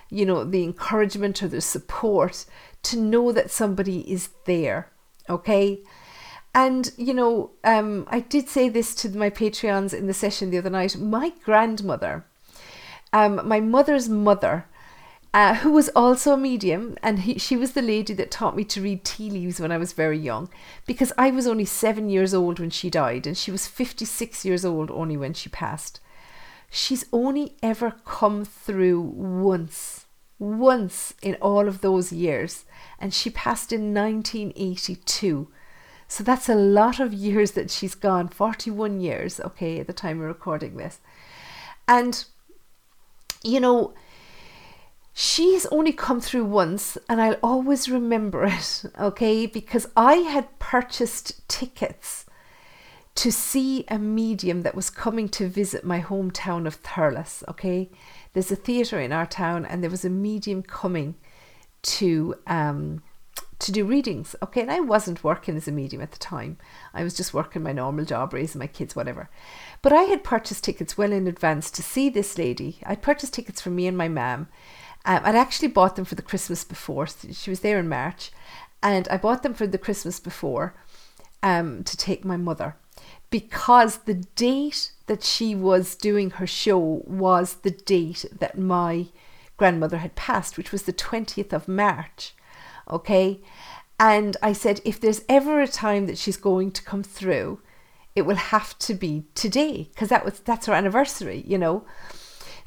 you 0.09 0.25
know, 0.25 0.43
the 0.43 0.65
encouragement 0.65 1.43
or 1.43 1.49
the 1.49 1.61
support 1.61 2.47
to 2.85 2.99
know 2.99 3.31
that 3.31 3.51
somebody 3.51 4.11
is 4.11 4.31
there. 4.47 4.91
Okay. 5.29 5.83
And, 6.55 6.93
you 6.97 7.13
know, 7.13 7.51
um, 7.63 8.07
I 8.09 8.21
did 8.21 8.49
say 8.49 8.71
this 8.71 8.95
to 9.03 9.11
my 9.11 9.29
Patreons 9.29 9.93
in 9.93 10.07
the 10.07 10.15
session 10.15 10.49
the 10.49 10.57
other 10.57 10.71
night. 10.71 10.97
My 10.97 11.35
grandmother, 11.45 12.25
um, 13.13 13.47
my 13.47 13.61
mother's 13.61 14.09
mother, 14.09 14.65
uh, 15.33 15.55
who 15.57 15.71
was 15.71 15.89
also 15.91 16.33
a 16.33 16.37
medium, 16.37 16.97
and 17.03 17.21
he, 17.21 17.39
she 17.39 17.57
was 17.57 17.73
the 17.73 17.83
lady 17.83 18.13
that 18.15 18.31
taught 18.31 18.57
me 18.57 18.65
to 18.65 18.83
read 18.83 19.05
tea 19.05 19.31
leaves 19.31 19.61
when 19.61 19.71
I 19.71 19.79
was 19.79 19.93
very 19.93 20.19
young, 20.19 20.49
because 20.87 21.13
I 21.17 21.31
was 21.31 21.47
only 21.47 21.65
seven 21.65 22.11
years 22.11 22.35
old 22.35 22.59
when 22.59 22.71
she 22.71 22.91
died, 22.91 23.27
and 23.27 23.39
she 23.39 23.53
was 23.53 23.69
56 23.69 24.45
years 24.45 24.65
old 24.65 24.91
only 24.91 25.17
when 25.17 25.35
she 25.35 25.49
passed. 25.49 26.01
She's 26.69 27.05
only 27.13 27.55
ever 27.63 27.95
come 28.05 28.45
through 28.45 29.01
once, 29.01 30.07
once 30.41 31.15
in 31.23 31.37
all 31.37 31.69
of 31.69 31.81
those 31.81 32.13
years, 32.13 32.65
and 32.99 33.15
she 33.15 33.31
passed 33.31 33.73
in 33.73 33.95
1982. 33.95 35.49
So 36.09 36.25
that's 36.25 36.49
a 36.49 36.57
lot 36.57 36.99
of 36.99 37.13
years 37.13 37.53
that 37.53 37.71
she's 37.71 37.95
gone, 37.95 38.27
41 38.27 39.01
years, 39.01 39.39
okay, 39.39 39.79
at 39.79 39.87
the 39.87 39.93
time 39.93 40.21
of 40.21 40.27
recording 40.27 40.77
this. 40.77 40.99
And, 41.87 42.25
you 43.45 43.61
know, 43.61 43.95
she's 45.21 45.67
only 45.67 45.93
come 45.93 46.19
through 46.19 46.47
once 46.47 46.97
and 47.07 47.21
I'll 47.21 47.37
always 47.43 47.91
remember 47.91 48.47
it, 48.47 48.85
okay? 48.99 49.45
Because 49.45 49.87
I 49.95 50.15
had 50.15 50.59
purchased 50.59 51.47
tickets 51.47 52.25
to 53.17 53.31
see 53.31 53.85
a 53.89 53.99
medium 53.99 54.63
that 54.63 54.75
was 54.75 54.89
coming 54.89 55.29
to 55.29 55.47
visit 55.47 55.85
my 55.85 56.01
hometown 56.01 56.67
of 56.67 56.83
Thurles, 56.83 57.43
okay? 57.49 57.91
There's 58.33 58.51
a 58.51 58.57
theatre 58.57 58.99
in 58.99 59.13
our 59.13 59.27
town 59.27 59.67
and 59.67 59.83
there 59.83 59.91
was 59.91 60.07
a 60.07 60.11
medium 60.11 60.63
coming 60.63 61.17
to 61.83 62.35
um 62.47 63.03
to 63.59 63.73
do 63.73 63.85
readings, 63.85 64.35
okay? 64.43 64.63
And 64.63 64.71
I 64.71 64.81
wasn't 64.81 65.23
working 65.23 65.55
as 65.55 65.69
a 65.69 65.73
medium 65.73 66.01
at 66.01 66.13
the 66.13 66.19
time. 66.19 66.57
I 66.95 67.05
was 67.05 67.13
just 67.13 67.35
working 67.35 67.63
my 67.63 67.73
normal 67.73 68.07
job, 68.07 68.33
raising 68.33 68.59
my 68.59 68.67
kids, 68.67 68.97
whatever. 68.97 69.29
But 69.83 69.93
I 69.93 70.05
had 70.05 70.25
purchased 70.25 70.65
tickets 70.65 70.97
well 70.97 71.13
in 71.13 71.27
advance 71.27 71.71
to 71.73 71.83
see 71.83 72.09
this 72.09 72.39
lady. 72.39 72.79
I'd 72.87 73.03
purchased 73.03 73.35
tickets 73.35 73.61
for 73.61 73.69
me 73.69 73.87
and 73.87 73.99
my 73.99 74.09
mum 74.09 74.49
um, 75.05 75.21
I'd 75.25 75.35
actually 75.35 75.69
bought 75.69 75.97
them 75.97 76.05
for 76.05 76.15
the 76.15 76.23
Christmas 76.23 76.65
before. 76.65 77.07
She 77.07 77.51
was 77.51 77.61
there 77.61 77.79
in 77.79 77.89
March, 77.89 78.31
and 78.83 79.09
I 79.09 79.17
bought 79.17 79.43
them 79.43 79.55
for 79.55 79.67
the 79.67 79.79
Christmas 79.79 80.21
before 80.21 80.75
um, 81.43 81.85
to 81.85 81.97
take 81.97 82.25
my 82.25 82.37
mother 82.37 82.77
because 83.31 83.99
the 83.99 84.15
date 84.15 84.93
that 85.07 85.23
she 85.23 85.55
was 85.55 85.95
doing 85.95 86.31
her 86.31 86.47
show 86.47 87.03
was 87.07 87.55
the 87.55 87.71
date 87.71 88.25
that 88.39 88.59
my 88.59 89.07
grandmother 89.57 89.99
had 89.99 90.17
passed, 90.17 90.57
which 90.57 90.73
was 90.73 90.83
the 90.83 90.93
20th 90.93 91.53
of 91.53 91.69
March. 91.69 92.35
Okay. 92.91 93.41
And 93.99 94.37
I 94.43 94.53
said, 94.53 94.81
if 94.85 95.01
there's 95.01 95.23
ever 95.29 95.61
a 95.61 95.69
time 95.69 96.07
that 96.07 96.19
she's 96.19 96.37
going 96.37 96.73
to 96.73 96.83
come 96.83 97.03
through, 97.03 97.61
it 98.17 98.23
will 98.23 98.37
have 98.37 98.79
to 98.81 98.95
be 98.95 99.25
today 99.35 99.89
because 99.93 100.09
that 100.09 100.25
was 100.25 100.41
that's 100.41 100.67
her 100.67 100.73
anniversary, 100.73 101.45
you 101.47 101.59
know. 101.59 101.85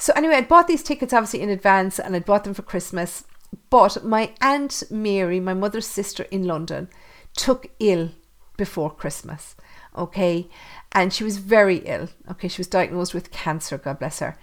So 0.03 0.11
anyway, 0.17 0.35
I'd 0.35 0.49
bought 0.49 0.67
these 0.67 0.83
tickets 0.83 1.13
obviously 1.13 1.39
in 1.39 1.49
advance 1.49 1.97
and 1.97 2.13
I'd 2.13 2.25
bought 2.25 2.43
them 2.43 2.53
for 2.53 2.61
Christmas. 2.61 3.23
But 3.69 4.03
my 4.03 4.33
aunt 4.41 4.83
Mary, 4.91 5.39
my 5.39 5.53
mother's 5.53 5.87
sister 5.87 6.23
in 6.23 6.43
London, 6.43 6.89
took 7.37 7.67
ill 7.79 8.09
before 8.57 8.93
Christmas. 8.93 9.55
Okay. 9.97 10.49
And 10.91 11.13
she 11.13 11.23
was 11.23 11.37
very 11.37 11.77
ill. 11.85 12.09
Okay. 12.29 12.49
She 12.49 12.59
was 12.59 12.67
diagnosed 12.67 13.13
with 13.13 13.31
cancer, 13.31 13.77
God 13.77 13.99
bless 13.99 14.19
her. 14.19 14.35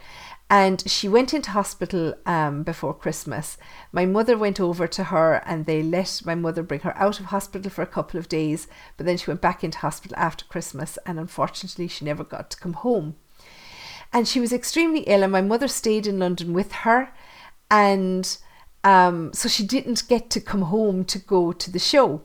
And 0.49 0.83
she 0.88 1.11
went 1.11 1.35
into 1.35 1.51
hospital 1.51 2.14
um, 2.25 2.62
before 2.62 2.94
Christmas. 2.94 3.59
My 3.92 4.07
mother 4.07 4.38
went 4.38 4.61
over 4.61 4.87
to 4.87 5.05
her 5.05 5.42
and 5.44 5.66
they 5.66 5.83
let 5.83 6.23
my 6.25 6.35
mother 6.35 6.62
bring 6.62 6.81
her 6.81 6.96
out 6.96 7.20
of 7.20 7.27
hospital 7.27 7.70
for 7.70 7.83
a 7.83 7.87
couple 7.87 8.18
of 8.18 8.31
days. 8.31 8.66
But 8.96 9.05
then 9.05 9.18
she 9.18 9.29
went 9.31 9.42
back 9.42 9.62
into 9.62 9.81
hospital 9.81 10.16
after 10.16 10.46
Christmas. 10.46 10.99
And 11.05 11.18
unfortunately, 11.18 11.87
she 11.87 12.07
never 12.07 12.25
got 12.25 12.51
to 12.53 12.57
come 12.57 12.73
home 12.73 13.16
and 14.12 14.27
she 14.27 14.40
was 14.40 14.53
extremely 14.53 15.01
ill 15.01 15.23
and 15.23 15.33
my 15.33 15.40
mother 15.40 15.68
stayed 15.68 16.07
in 16.07 16.18
london 16.18 16.53
with 16.53 16.73
her. 16.73 17.12
And 17.70 18.37
um, 18.83 19.33
so 19.33 19.49
she 19.49 19.64
didn't 19.64 20.09
get 20.09 20.31
to 20.31 20.40
come 20.40 20.62
home 20.62 21.05
to 21.05 21.18
go 21.18 21.53
to 21.53 21.70
the 21.70 21.79
show. 21.79 22.23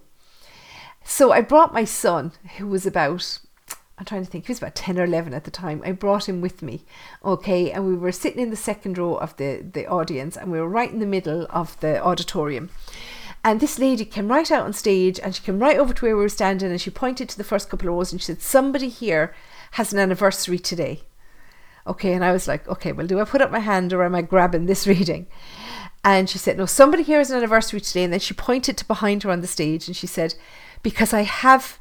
So 1.04 1.32
i 1.32 1.41
brought 1.41 1.74
my 1.74 1.84
son 1.86 2.32
who 2.58 2.67
was 2.67 2.86
about 2.86 3.39
i'm 3.98 4.06
trying 4.06 4.26
to 4.26 4.30
think 4.30 4.48
he 4.48 4.52
was 4.52 4.58
about 4.58 4.76
10 4.76 4.98
or 5.00 5.04
11 5.04 5.34
at 5.34 5.43
the 5.43 5.52
time. 5.52 5.82
I 5.86 5.91
brought 5.91 6.28
him 6.28 6.41
with 6.41 6.62
me 6.62 6.84
okay? 7.24 7.71
And 7.71 7.86
we 7.88 7.95
were 7.95 8.12
sitting 8.12 8.41
in 8.41 8.50
the 8.50 8.56
second 8.56 8.98
row 8.98 9.15
of 9.15 9.38
the 9.38 9.63
the 9.74 9.86
audience 9.86 10.36
and 10.36 10.52
we 10.52 10.60
were 10.60 10.69
right 10.69 10.91
in 10.91 11.00
the 11.00 11.06
middle 11.06 11.45
of 11.50 11.80
the 11.80 12.04
auditorium. 12.04 12.69
And 13.45 13.60
this 13.60 13.78
lady 13.78 14.06
came 14.06 14.30
right 14.30 14.50
out 14.52 14.65
on 14.65 14.74
stage 14.74 15.19
and 15.19 15.36
she 15.36 15.43
came 15.43 15.60
right 15.60 15.78
over 15.78 15.93
to 15.93 16.06
where 16.06 16.17
we 16.17 16.24
were 16.24 16.30
standing 16.30 16.71
and 16.71 16.82
she 16.82 16.89
pointed 16.89 17.30
to 17.30 17.38
the 17.38 17.43
first 17.43 17.69
couple 17.69 17.88
of 17.88 17.93
rows 17.93 18.12
and 18.12 18.19
she 18.19 18.26
said, 18.26 18.41
Somebody 18.41 18.89
here 18.89 19.36
has 19.74 19.93
an 19.93 20.00
anniversary 20.00 20.58
today. 20.58 21.04
Okay, 21.88 22.13
and 22.13 22.26
I 22.26 22.32
was 22.32 22.48
like, 22.48 22.67
okay, 22.67 22.91
well, 22.91 23.06
do 23.06 23.19
I 23.19 23.26
put 23.26 23.41
up 23.41 23.52
my 23.52 23.60
hand 23.60 23.93
or 23.93 24.04
am 24.04 24.15
I 24.15 24.21
grabbing 24.21 24.65
this 24.65 24.88
reading? 24.93 25.28
And 26.04 26.30
she 26.30 26.38
said, 26.38 26.58
no, 26.58 26.67
somebody 26.67 27.02
here 27.02 27.19
is 27.19 27.32
an 27.32 27.38
anniversary 27.38 27.82
today. 27.82 28.04
And 28.04 28.13
then 28.13 28.19
she 28.19 28.34
pointed 28.36 28.78
to 28.78 28.86
behind 28.86 29.24
her 29.24 29.32
on 29.32 29.41
the 29.41 29.48
stage 29.48 29.88
and 29.88 29.95
she 29.95 30.06
said, 30.06 30.36
because 30.84 31.13
I 31.13 31.21
have 31.21 31.80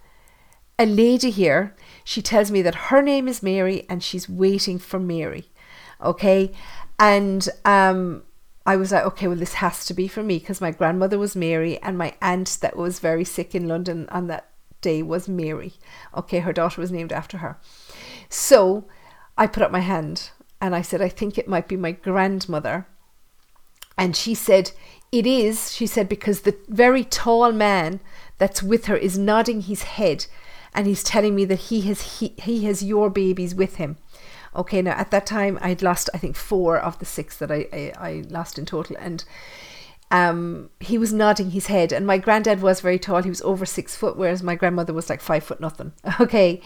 a 0.79 0.87
lady 0.87 1.31
here. 1.31 1.77
She 2.05 2.23
tells 2.23 2.51
me 2.51 2.63
that 2.63 2.75
her 2.75 3.03
name 3.03 3.29
is 3.29 3.43
Mary 3.43 3.85
and 3.89 4.03
she's 4.03 4.29
waiting 4.29 4.79
for 4.79 4.99
Mary. 4.99 5.51
Okay. 6.03 6.53
And 6.99 7.47
um, 7.67 8.23
I 8.65 8.77
was 8.77 8.93
like, 8.93 9.05
okay, 9.05 9.29
well, 9.29 9.37
this 9.37 9.55
has 9.55 9.85
to 9.87 9.95
be 9.95 10.09
for 10.09 10.23
me 10.23 10.39
because 10.39 10.61
my 10.61 10.71
grandmother 10.71 11.19
was 11.19 11.37
Mary 11.37 11.79
and 11.83 11.99
my 11.99 12.15
aunt 12.23 12.59
that 12.63 12.77
was 12.77 13.01
very 13.01 13.25
sick 13.25 13.55
in 13.55 13.69
London 13.69 14.09
on 14.11 14.27
that 14.29 14.49
day 14.81 15.03
was 15.03 15.29
Mary. 15.29 15.75
Okay. 16.17 16.41
Her 16.41 16.53
daughter 16.55 16.81
was 16.81 16.91
named 16.91 17.13
after 17.13 17.39
her. 17.39 17.59
So 18.31 18.87
I 19.37 19.47
put 19.47 19.63
up 19.63 19.71
my 19.71 19.81
hand 19.81 20.31
and 20.61 20.75
I 20.75 20.83
said, 20.83 21.03
I 21.03 21.09
think 21.09 21.37
it 21.37 21.49
might 21.49 21.69
be 21.69 21.77
my 21.77 21.93
grandmother. 21.93 22.87
And 23.99 24.17
she 24.17 24.35
said, 24.35 24.73
It 25.13 25.27
is, 25.27 25.73
she 25.73 25.87
said, 25.87 26.09
because 26.09 26.41
the 26.41 26.57
very 26.69 27.05
tall 27.05 27.53
man 27.53 28.01
that's 28.39 28.63
with 28.63 28.87
her 28.87 28.97
is 28.97 29.19
nodding 29.19 29.63
his 29.63 29.83
head 29.83 30.27
and 30.75 30.87
he's 30.87 31.05
telling 31.05 31.35
me 31.35 31.45
that 31.45 31.61
he 31.61 31.83
has 31.83 32.19
he, 32.19 32.35
he 32.39 32.65
has 32.65 32.83
your 32.83 33.09
babies 33.09 33.55
with 33.55 33.77
him. 33.77 33.97
Okay, 34.57 34.83
now 34.83 34.93
at 34.93 35.11
that 35.11 35.27
time 35.27 35.59
I'd 35.63 35.83
lost 35.83 36.11
I 36.13 36.19
think 36.19 36.37
four 36.37 36.79
of 36.79 36.99
the 36.99 37.05
six 37.05 37.37
that 37.39 37.51
I, 37.51 37.67
I, 37.73 37.93
I 37.97 38.25
lost 38.29 38.59
in 38.59 38.67
total 38.67 38.97
and 38.99 39.25
um, 40.15 40.71
he 40.79 40.97
was 40.97 41.13
nodding 41.13 41.51
his 41.51 41.67
head, 41.67 41.93
and 41.93 42.07
my 42.07 42.19
granddad 42.19 42.63
was 42.63 42.81
very 42.81 43.01
tall. 43.01 43.25
He 43.25 43.29
was 43.29 43.43
over 43.43 43.67
six 43.67 43.97
foot, 43.97 44.17
whereas 44.17 44.45
my 44.45 44.55
grandmother 44.55 44.93
was 44.93 45.11
like 45.11 45.21
five 45.21 45.43
foot 45.43 45.61
nothing. 45.61 45.93
Okay, 46.21 46.61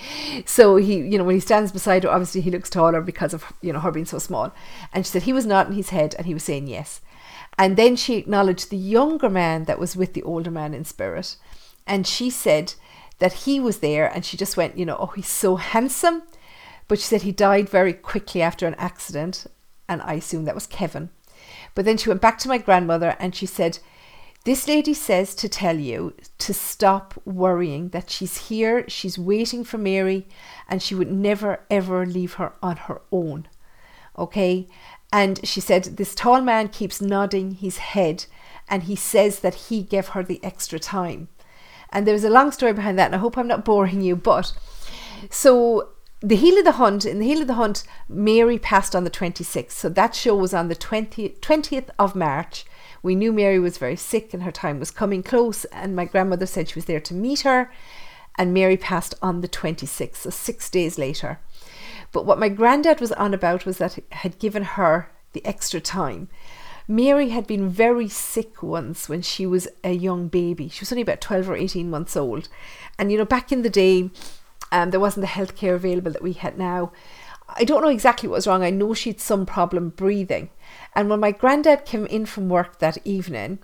so 0.45 0.77
he, 0.77 0.99
you 0.99 1.17
know, 1.17 1.25
when 1.25 1.35
he 1.35 1.41
stands 1.41 1.73
beside 1.73 2.05
her, 2.05 2.11
obviously 2.11 2.43
he 2.43 2.51
looks 2.51 2.69
taller 2.69 3.01
because 3.01 3.33
of 3.33 3.51
you 3.63 3.73
know 3.73 3.81
her 3.81 3.91
being 3.91 4.05
so 4.05 4.19
small. 4.19 4.53
And 4.93 5.07
she 5.07 5.13
said 5.13 5.23
he 5.23 5.33
was 5.33 5.47
nodding 5.47 5.73
his 5.73 5.89
head, 5.89 6.15
and 6.19 6.27
he 6.27 6.35
was 6.35 6.45
saying 6.45 6.67
yes. 6.67 7.01
And 7.57 7.79
then 7.79 7.97
she 7.97 8.17
acknowledged 8.17 8.69
the 8.69 8.77
younger 8.77 9.31
man 9.31 9.65
that 9.65 9.79
was 9.79 9.97
with 9.97 10.13
the 10.13 10.23
older 10.25 10.51
man 10.51 10.75
in 10.75 10.85
spirit, 10.85 11.37
and 11.87 12.07
she 12.07 12.29
said 12.29 12.75
that 13.19 13.33
he 13.33 13.59
was 13.59 13.79
there, 13.79 14.13
and 14.15 14.27
she 14.27 14.37
just 14.37 14.59
went, 14.59 14.77
you 14.77 14.85
know, 14.85 14.99
oh, 15.01 15.13
he's 15.17 15.27
so 15.27 15.57
handsome. 15.57 16.23
But 16.87 16.99
she 16.99 17.05
said 17.05 17.23
he 17.23 17.33
died 17.33 17.71
very 17.71 17.95
quickly 17.95 18.43
after 18.43 18.67
an 18.67 18.75
accident, 18.75 19.47
and 19.89 20.03
I 20.03 20.15
assume 20.15 20.45
that 20.45 20.55
was 20.55 20.67
Kevin. 20.67 21.09
But 21.79 21.85
then 21.85 21.97
she 21.97 22.09
went 22.09 22.21
back 22.21 22.39
to 22.39 22.49
my 22.49 22.59
grandmother 22.59 23.15
and 23.21 23.37
she 23.37 23.47
said, 23.47 23.79
This 24.43 24.67
lady 24.67 24.93
says 24.95 25.33
to 25.37 25.49
tell 25.49 25.79
you 25.79 26.13
to 26.39 26.53
stop 26.53 27.15
worrying, 27.25 27.91
that 27.91 28.11
she's 28.11 28.49
here, 28.49 28.85
she's 28.89 29.17
waiting 29.17 29.63
for 29.63 29.79
Mary, 29.79 30.27
and 30.69 30.83
she 30.83 30.97
would 30.97 31.13
never 31.13 31.61
ever 31.71 32.05
leave 32.05 32.33
her 32.33 32.53
on 32.61 32.79
her 32.79 33.01
own. 33.13 33.47
Okay? 34.19 34.67
And 35.13 35.39
she 35.47 35.61
said, 35.61 35.85
This 35.85 36.17
tall 36.17 36.41
man 36.41 36.67
keeps 36.67 37.01
nodding 37.01 37.53
his 37.53 37.77
head 37.77 38.25
and 38.69 38.83
he 38.83 38.97
says 38.97 39.39
that 39.39 39.69
he 39.69 39.85
gave 39.85 40.09
her 40.09 40.25
the 40.25 40.43
extra 40.43 40.81
time. 40.81 41.29
And 41.93 42.09
there's 42.09 42.25
a 42.25 42.29
long 42.29 42.51
story 42.51 42.73
behind 42.73 42.99
that, 42.99 43.07
and 43.07 43.15
I 43.15 43.19
hope 43.19 43.39
I'm 43.39 43.47
not 43.47 43.65
boring 43.65 44.01
you, 44.01 44.17
but 44.17 44.53
So 45.31 45.91
the 46.21 46.37
Heel 46.37 46.59
of 46.59 46.65
the 46.65 46.73
Hunt, 46.73 47.05
in 47.05 47.21
the 47.21 47.27
Heel 47.27 47.43
of 47.43 47.47
the 47.47 47.55
Hunt, 47.55 47.85
Mary 48.09 48.59
passed 48.59 48.97
on 48.97 49.05
the 49.05 49.11
26th. 49.11 49.71
So 49.71 49.89
that 49.89 50.15
show 50.15 50.35
was 50.35 50.53
on 50.53 50.69
the 50.69 50.75
20th, 50.75 51.39
20th 51.39 51.91
of 51.99 52.17
March. 52.17 52.65
We 53.03 53.15
knew 53.15 53.33
Mary 53.33 53.61
was 53.61 53.79
very 53.79 53.95
sick 53.95 54.35
and 54.35 54.43
her 54.43 54.51
time 54.51 54.81
was 54.81 54.91
coming 54.91 55.23
close, 55.23 55.65
and 55.67 55.95
my 55.95 56.05
grandmother 56.05 56.47
said 56.47 56.69
she 56.69 56.75
was 56.75 56.87
there 56.87 57.01
to 57.01 57.15
meet 57.15 57.41
her. 57.41 57.71
And 58.37 58.53
Mary 58.53 58.77
passed 58.77 59.15
on 59.23 59.41
the 59.41 59.49
26th, 59.49 60.17
so 60.17 60.31
six 60.31 60.69
days 60.69 60.99
later. 60.99 61.39
But 62.11 62.27
what 62.27 62.39
my 62.39 62.49
granddad 62.49 63.01
was 63.01 63.13
on 63.13 63.35
about 63.35 63.65
was 63.67 63.79
that 63.79 63.99
it 63.99 64.05
had 64.11 64.39
given 64.39 64.63
her 64.63 65.11
the 65.33 65.45
extra 65.45 65.81
time. 65.81 66.29
Mary 66.89 67.29
had 67.29 67.47
been 67.47 67.69
very 67.69 68.09
sick 68.09 68.63
once 68.63 69.09
when 69.09 69.23
she 69.23 69.47
was 69.47 69.69
a 69.85 69.93
young 69.93 70.27
baby. 70.27 70.69
She 70.69 70.81
was 70.81 70.91
only 70.91 71.03
about 71.03 71.21
12 71.21 71.51
or 71.51 71.57
18 71.57 71.91
months 71.91 72.17
old. 72.17 72.49
And, 72.99 73.13
you 73.13 73.19
know, 73.19 73.27
back 73.27 73.53
in 73.53 73.63
the 73.63 73.71
day, 73.71 74.11
um, 74.73 74.91
there 74.91 75.01
wasn't 75.01 75.27
the 75.27 75.33
healthcare 75.33 75.75
available 75.75 76.13
that 76.13 76.23
we 76.23 76.33
had 76.33 76.59
now. 76.59 76.93
I 77.49 77.65
don't 77.65 77.83
know 77.83 77.89
exactly 77.89 78.29
what 78.29 78.37
was 78.37 78.47
wrong. 78.47 78.63
I 78.63 78.71
know 78.71 78.93
she 78.95 79.11
had 79.11 79.21
some 79.21 79.47
problem 79.47 79.91
breathing. 79.91 80.51
And 80.95 81.09
when 81.09 81.21
my 81.21 81.33
granddad 81.33 81.85
came 81.87 82.07
in 82.07 82.27
from 82.27 82.49
work 82.49 82.79
that 82.79 82.99
evening, 83.05 83.59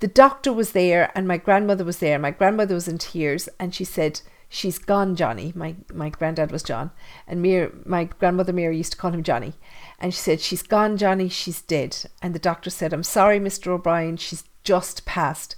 the 0.00 0.08
doctor 0.08 0.52
was 0.52 0.72
there 0.72 1.10
and 1.14 1.26
my 1.26 1.38
grandmother 1.38 1.84
was 1.84 1.98
there. 1.98 2.18
My 2.18 2.30
grandmother 2.30 2.74
was 2.74 2.88
in 2.88 2.98
tears 2.98 3.48
and 3.58 3.74
she 3.74 3.84
said, 3.84 4.20
She's 4.48 4.78
gone, 4.78 5.16
Johnny. 5.16 5.52
My 5.56 5.74
my 5.92 6.08
granddad 6.08 6.52
was 6.52 6.62
John. 6.62 6.92
And 7.26 7.42
my 7.84 8.04
grandmother 8.04 8.52
Mary 8.52 8.76
used 8.76 8.92
to 8.92 8.98
call 8.98 9.10
him 9.10 9.24
Johnny. 9.24 9.54
And 9.98 10.14
she 10.14 10.20
said, 10.20 10.40
She's 10.40 10.62
gone, 10.62 10.96
Johnny, 10.96 11.28
she's 11.28 11.62
dead. 11.62 11.96
And 12.22 12.34
the 12.34 12.38
doctor 12.38 12.70
said, 12.70 12.92
I'm 12.92 13.02
sorry, 13.02 13.40
Mr. 13.40 13.68
O'Brien, 13.68 14.18
she's 14.18 14.44
just 14.62 15.04
passed. 15.04 15.56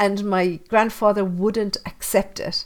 And 0.00 0.24
my 0.24 0.58
grandfather 0.68 1.24
wouldn't 1.24 1.76
accept 1.86 2.40
it. 2.40 2.64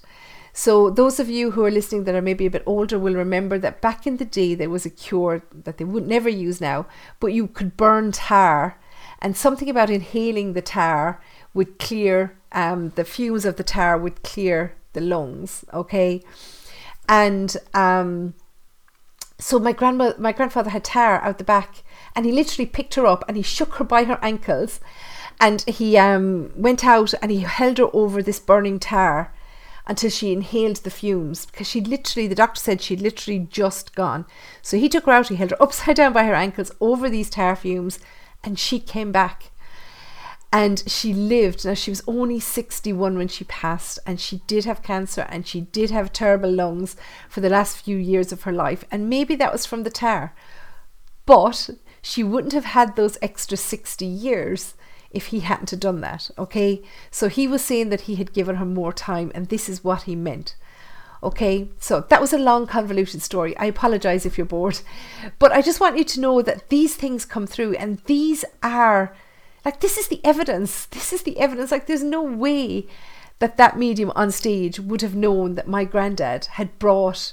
So, 0.59 0.90
those 0.90 1.21
of 1.21 1.31
you 1.31 1.53
who 1.53 1.64
are 1.64 1.71
listening 1.71 2.03
that 2.03 2.16
are 2.16 2.21
maybe 2.21 2.44
a 2.44 2.51
bit 2.51 2.64
older 2.66 2.99
will 2.99 3.14
remember 3.14 3.61
that 3.61 3.81
back 3.81 4.09
in 4.09 4.16
the 4.16 4.25
day 4.25 4.57
there 4.57 4.68
was 4.68 4.85
a 4.85 4.90
cure 4.90 5.44
that 5.53 5.79
they 5.79 5.85
would 5.85 6.09
never 6.09 6.29
use 6.29 6.61
now, 6.61 6.87
but 7.21 7.29
you 7.29 7.47
could 7.47 7.77
burn 7.77 8.11
tar, 8.11 8.77
and 9.21 9.37
something 9.37 9.71
about 9.71 9.88
inhaling 9.88 10.55
the 10.55 10.61
tar 10.61 11.23
would 11.55 11.79
clear 11.79 12.37
um, 12.51 12.88
the 12.97 13.05
fumes 13.05 13.44
of 13.44 13.55
the 13.55 13.62
tar 13.62 13.97
would 13.97 14.25
clear 14.25 14.75
the 14.94 15.01
lungs. 15.01 15.64
Okay, 15.73 16.23
and 17.09 17.57
um, 17.73 18.35
so 19.38 19.61
my 19.61 19.71
grandma, 19.71 20.14
my 20.18 20.33
grandfather 20.33 20.71
had 20.71 20.83
tar 20.83 21.23
out 21.23 21.38
the 21.38 21.44
back, 21.44 21.85
and 22.16 22.27
he 22.27 22.33
literally 22.33 22.66
picked 22.66 22.97
her 22.97 23.07
up 23.07 23.23
and 23.29 23.37
he 23.37 23.44
shook 23.44 23.75
her 23.75 23.85
by 23.85 24.03
her 24.03 24.18
ankles, 24.23 24.81
and 25.40 25.62
he 25.68 25.97
um, 25.97 26.51
went 26.57 26.85
out 26.85 27.14
and 27.23 27.31
he 27.31 27.42
held 27.42 27.79
her 27.79 27.90
over 27.92 28.25
this 28.25 28.40
burning 28.40 28.81
tar 28.81 29.33
until 29.88 30.11
she 30.11 30.33
inhaled 30.33 30.77
the 30.77 30.90
fumes 30.90 31.46
because 31.46 31.66
she 31.66 31.81
literally, 31.81 32.29
the 32.29 32.35
doctor 32.35 32.61
said 32.61 32.83
she'd 32.83 33.01
literally 33.01 33.48
just 33.51 33.94
gone. 33.94 34.27
So 34.61 34.77
he 34.77 34.88
took 34.88 35.07
her 35.07 35.12
out, 35.12 35.29
he 35.29 35.37
held 35.37 35.51
her 35.51 35.62
upside 35.62 35.96
down 35.96 36.12
by 36.12 36.24
her 36.24 36.35
ankles 36.35 36.70
over 36.81 37.09
these 37.09 37.31
tar 37.31 37.57
fumes, 37.57 37.98
and 38.44 38.59
she 38.59 38.79
came 38.79 39.11
back. 39.11 39.51
And 40.51 40.83
she 40.87 41.12
lived. 41.12 41.66
Now, 41.66 41.74
she 41.74 41.90
was 41.90 42.03
only 42.07 42.40
61 42.40 43.18
when 43.18 43.29
she 43.29 43.44
passed, 43.44 43.98
and 44.07 44.18
she 44.18 44.40
did 44.46 44.64
have 44.64 44.83
cancer 44.83 45.27
and 45.29 45.46
she 45.46 45.61
did 45.61 45.90
have 45.90 46.11
terrible 46.11 46.51
lungs 46.51 46.96
for 47.29 47.40
the 47.42 47.51
last 47.51 47.77
few 47.77 47.98
years 47.98 48.33
of 48.33 48.42
her 48.42 48.53
life. 48.53 48.83
And 48.90 49.11
maybe 49.11 49.37
that 49.37 49.53
was 49.53 49.66
from 49.66 49.83
the 49.83 49.90
tar. 49.90 50.35
But 51.27 51.68
she 52.01 52.24
wouldn't 52.24 52.55
have 52.55 52.64
had 52.64 52.96
those 52.96 53.18
extra 53.20 53.59
60 53.59 54.07
years 54.07 54.74
if 55.11 55.27
he 55.27 55.40
hadn't 55.40 55.71
have 55.71 55.81
done 55.81 56.01
that. 56.03 56.31
Okay. 56.38 56.83
So 57.11 57.29
he 57.29 57.49
was 57.49 57.64
saying 57.64 57.88
that 57.90 58.03
he 58.03 58.16
had 58.16 58.33
given 58.33 58.57
her 58.57 58.66
more 58.66 58.92
time, 58.92 59.33
and 59.35 59.49
this 59.49 59.68
is 59.68 59.85
what 59.85 60.03
he 60.03 60.14
meant. 60.14 60.55
Okay, 61.21 61.68
so 61.81 62.03
that 62.11 62.21
was 62.21 62.33
a 62.33 62.38
long, 62.38 62.68
convoluted 62.68 63.23
story. 63.23 63.57
I 63.57 63.64
apologize 63.64 64.25
if 64.25 64.38
you're 64.38 64.47
bored, 64.47 64.81
but 65.40 65.51
I 65.51 65.62
just 65.62 65.81
want 65.81 65.99
you 65.99 66.05
to 66.05 66.21
know 66.21 66.42
that 66.42 66.68
these 66.68 66.94
things 66.94 67.25
come 67.25 67.44
through, 67.44 67.75
and 67.75 67.99
these 68.05 68.44
are 68.62 69.16
like, 69.64 69.81
this 69.81 69.99
is 69.99 70.07
the 70.07 70.25
evidence. 70.25 70.87
This 70.87 71.12
is 71.12 71.23
the 71.25 71.38
evidence. 71.40 71.73
Like, 71.73 71.87
there's 71.87 72.05
no 72.05 72.23
way 72.23 72.87
that 73.40 73.57
that 73.57 73.77
medium 73.77 74.12
on 74.14 74.31
stage 74.31 74.79
would 74.79 75.03
have 75.03 75.16
known 75.16 75.57
that 75.57 75.66
my 75.66 75.85
granddad 75.85 76.47
had 76.53 76.79
brought 76.79 77.33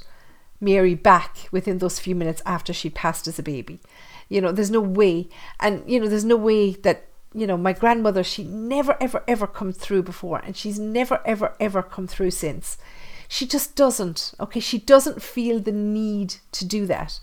Mary 0.59 0.95
back 0.95 1.47
within 1.51 1.77
those 1.77 1.99
few 1.99 2.15
minutes 2.15 2.41
after 2.43 2.73
she 2.73 2.89
passed 2.89 3.27
as 3.27 3.37
a 3.37 3.43
baby. 3.43 3.79
You 4.29 4.41
know, 4.41 4.51
there's 4.51 4.71
no 4.71 4.81
way. 4.81 5.29
And, 5.59 5.83
you 5.89 5.99
know, 5.99 6.07
there's 6.07 6.25
no 6.25 6.35
way 6.35 6.71
that 6.71 7.05
you 7.35 7.45
know, 7.45 7.57
my 7.57 7.73
grandmother, 7.73 8.23
she 8.23 8.45
never, 8.45 8.95
ever, 9.01 9.21
ever 9.27 9.45
come 9.45 9.73
through 9.73 10.03
before, 10.03 10.41
and 10.45 10.55
she's 10.55 10.79
never, 10.79 11.21
ever, 11.25 11.53
ever 11.59 11.83
come 11.83 12.07
through 12.07 12.31
since. 12.31 12.77
She 13.27 13.45
just 13.45 13.75
doesn't, 13.75 14.33
okay? 14.39 14.61
She 14.61 14.77
doesn't 14.77 15.21
feel 15.21 15.59
the 15.59 15.73
need 15.73 16.35
to 16.53 16.65
do 16.65 16.85
that. 16.85 17.19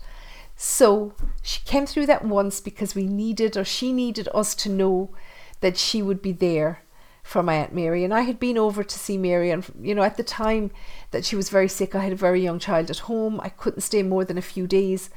So 0.55 1.15
she 1.41 1.61
came 1.65 1.87
through 1.87 2.05
that 2.05 2.23
once 2.23 2.59
because 2.59 2.93
we 2.93 3.07
needed, 3.07 3.57
or 3.57 3.65
she 3.65 3.91
needed 3.91 4.29
us 4.35 4.53
to 4.55 4.69
know 4.69 5.09
that 5.61 5.77
she 5.77 6.03
would 6.03 6.21
be 6.21 6.31
there 6.31 6.83
for 7.23 7.41
my 7.41 7.55
Aunt 7.55 7.73
Mary. 7.73 8.03
And 8.03 8.13
I 8.13 8.21
had 8.21 8.39
been 8.39 8.57
over 8.57 8.83
to 8.83 8.99
see 8.99 9.17
Mary, 9.17 9.49
and, 9.49 9.65
you 9.81 9.95
know, 9.95 10.03
at 10.03 10.17
the 10.17 10.23
time 10.23 10.69
that 11.09 11.25
she 11.25 11.35
was 11.35 11.49
very 11.49 11.69
sick, 11.69 11.95
I 11.95 12.03
had 12.03 12.13
a 12.13 12.17
very 12.17 12.41
young 12.41 12.59
child 12.59 12.91
at 12.91 12.99
home. 12.99 13.39
I 13.41 13.49
couldn't 13.49 13.81
stay 13.81 14.03
more 14.03 14.25
than 14.25 14.37
a 14.37 14.41
few 14.43 14.67
days. 14.67 15.09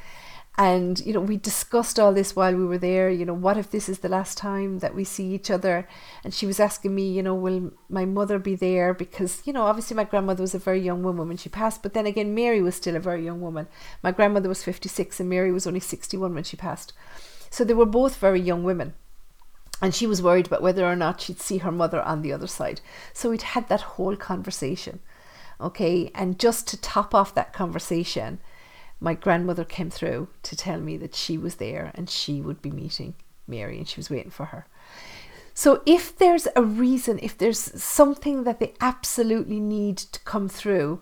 And, 0.59 1.01
you 1.01 1.12
know, 1.12 1.21
we 1.21 1.37
discussed 1.37 1.99
all 2.01 2.14
this 2.14 2.35
while 2.35 2.57
we 2.57 2.64
were 2.64 2.79
there. 2.79 3.11
You 3.11 3.27
know, 3.27 3.35
what 3.35 3.59
if 3.59 3.71
this 3.71 3.90
is 3.90 3.99
the 3.99 4.09
last 4.09 4.38
time 4.38 4.79
that 4.79 4.95
we 4.95 5.05
see 5.05 5.35
each 5.35 5.51
other? 5.51 5.87
And 6.25 6.33
she 6.33 6.47
was 6.47 6.59
asking 6.59 6.95
me, 6.95 7.12
you 7.12 7.23
know, 7.23 7.35
will 7.35 7.73
my 7.90 8.07
mother 8.07 8.38
be 8.38 8.55
there? 8.55 8.95
Because, 8.95 9.42
you 9.45 9.53
know, 9.53 9.64
obviously 9.64 9.95
my 9.97 10.05
grandmother 10.05 10.40
was 10.40 10.55
a 10.55 10.59
very 10.59 10.81
young 10.81 11.03
woman 11.03 11.29
when 11.29 11.37
she 11.37 11.51
passed. 11.51 11.83
But 11.83 11.92
then 11.92 12.07
again, 12.07 12.35
Mary 12.35 12.62
was 12.62 12.75
still 12.75 12.97
a 12.97 13.01
very 13.01 13.23
young 13.23 13.42
woman. 13.42 13.69
My 14.03 14.12
grandmother 14.12 14.49
was 14.49 14.62
56 14.62 15.21
and 15.21 15.29
Mary 15.29 15.53
was 15.53 15.66
only 15.66 15.81
61 15.81 16.35
when 16.35 16.45
she 16.45 16.57
passed. 16.57 16.95
So 17.51 17.62
they 17.62 17.75
were 17.75 17.85
both 17.85 18.16
very 18.16 18.40
young 18.40 18.64
women. 18.64 18.95
And 19.83 19.95
she 19.95 20.07
was 20.07 20.23
worried 20.23 20.47
about 20.47 20.62
whether 20.62 20.87
or 20.87 20.97
not 20.97 21.21
she'd 21.21 21.40
see 21.40 21.59
her 21.59 21.73
mother 21.73 22.01
on 22.01 22.23
the 22.23 22.33
other 22.33 22.47
side. 22.47 22.81
So 23.12 23.29
we'd 23.29 23.42
had 23.42 23.69
that 23.69 23.83
whole 23.83 24.16
conversation. 24.16 25.01
Okay. 25.61 26.11
And 26.14 26.38
just 26.38 26.66
to 26.69 26.81
top 26.81 27.14
off 27.14 27.35
that 27.35 27.53
conversation, 27.53 28.38
my 29.00 29.14
grandmother 29.14 29.64
came 29.64 29.90
through 29.90 30.28
to 30.42 30.56
tell 30.56 30.80
me 30.80 30.96
that 30.96 31.14
she 31.14 31.37
was 31.37 31.56
there 31.56 31.90
and 31.94 32.09
she 32.09 32.40
would 32.40 32.62
be 32.62 32.70
meeting 32.70 33.14
Mary 33.46 33.78
and 33.78 33.88
she 33.88 33.98
was 33.98 34.11
waiting 34.11 34.30
for 34.30 34.46
her. 34.46 34.66
So 35.54 35.82
if 35.87 36.16
there's 36.16 36.48
a 36.54 36.62
reason, 36.62 37.18
if 37.22 37.37
there's 37.37 37.82
something 37.82 38.44
that 38.44 38.61
they 38.61 38.74
absolutely 38.80 39.61
need 39.61 39.96
to 39.98 40.20
come 40.20 40.48
through 40.48 41.00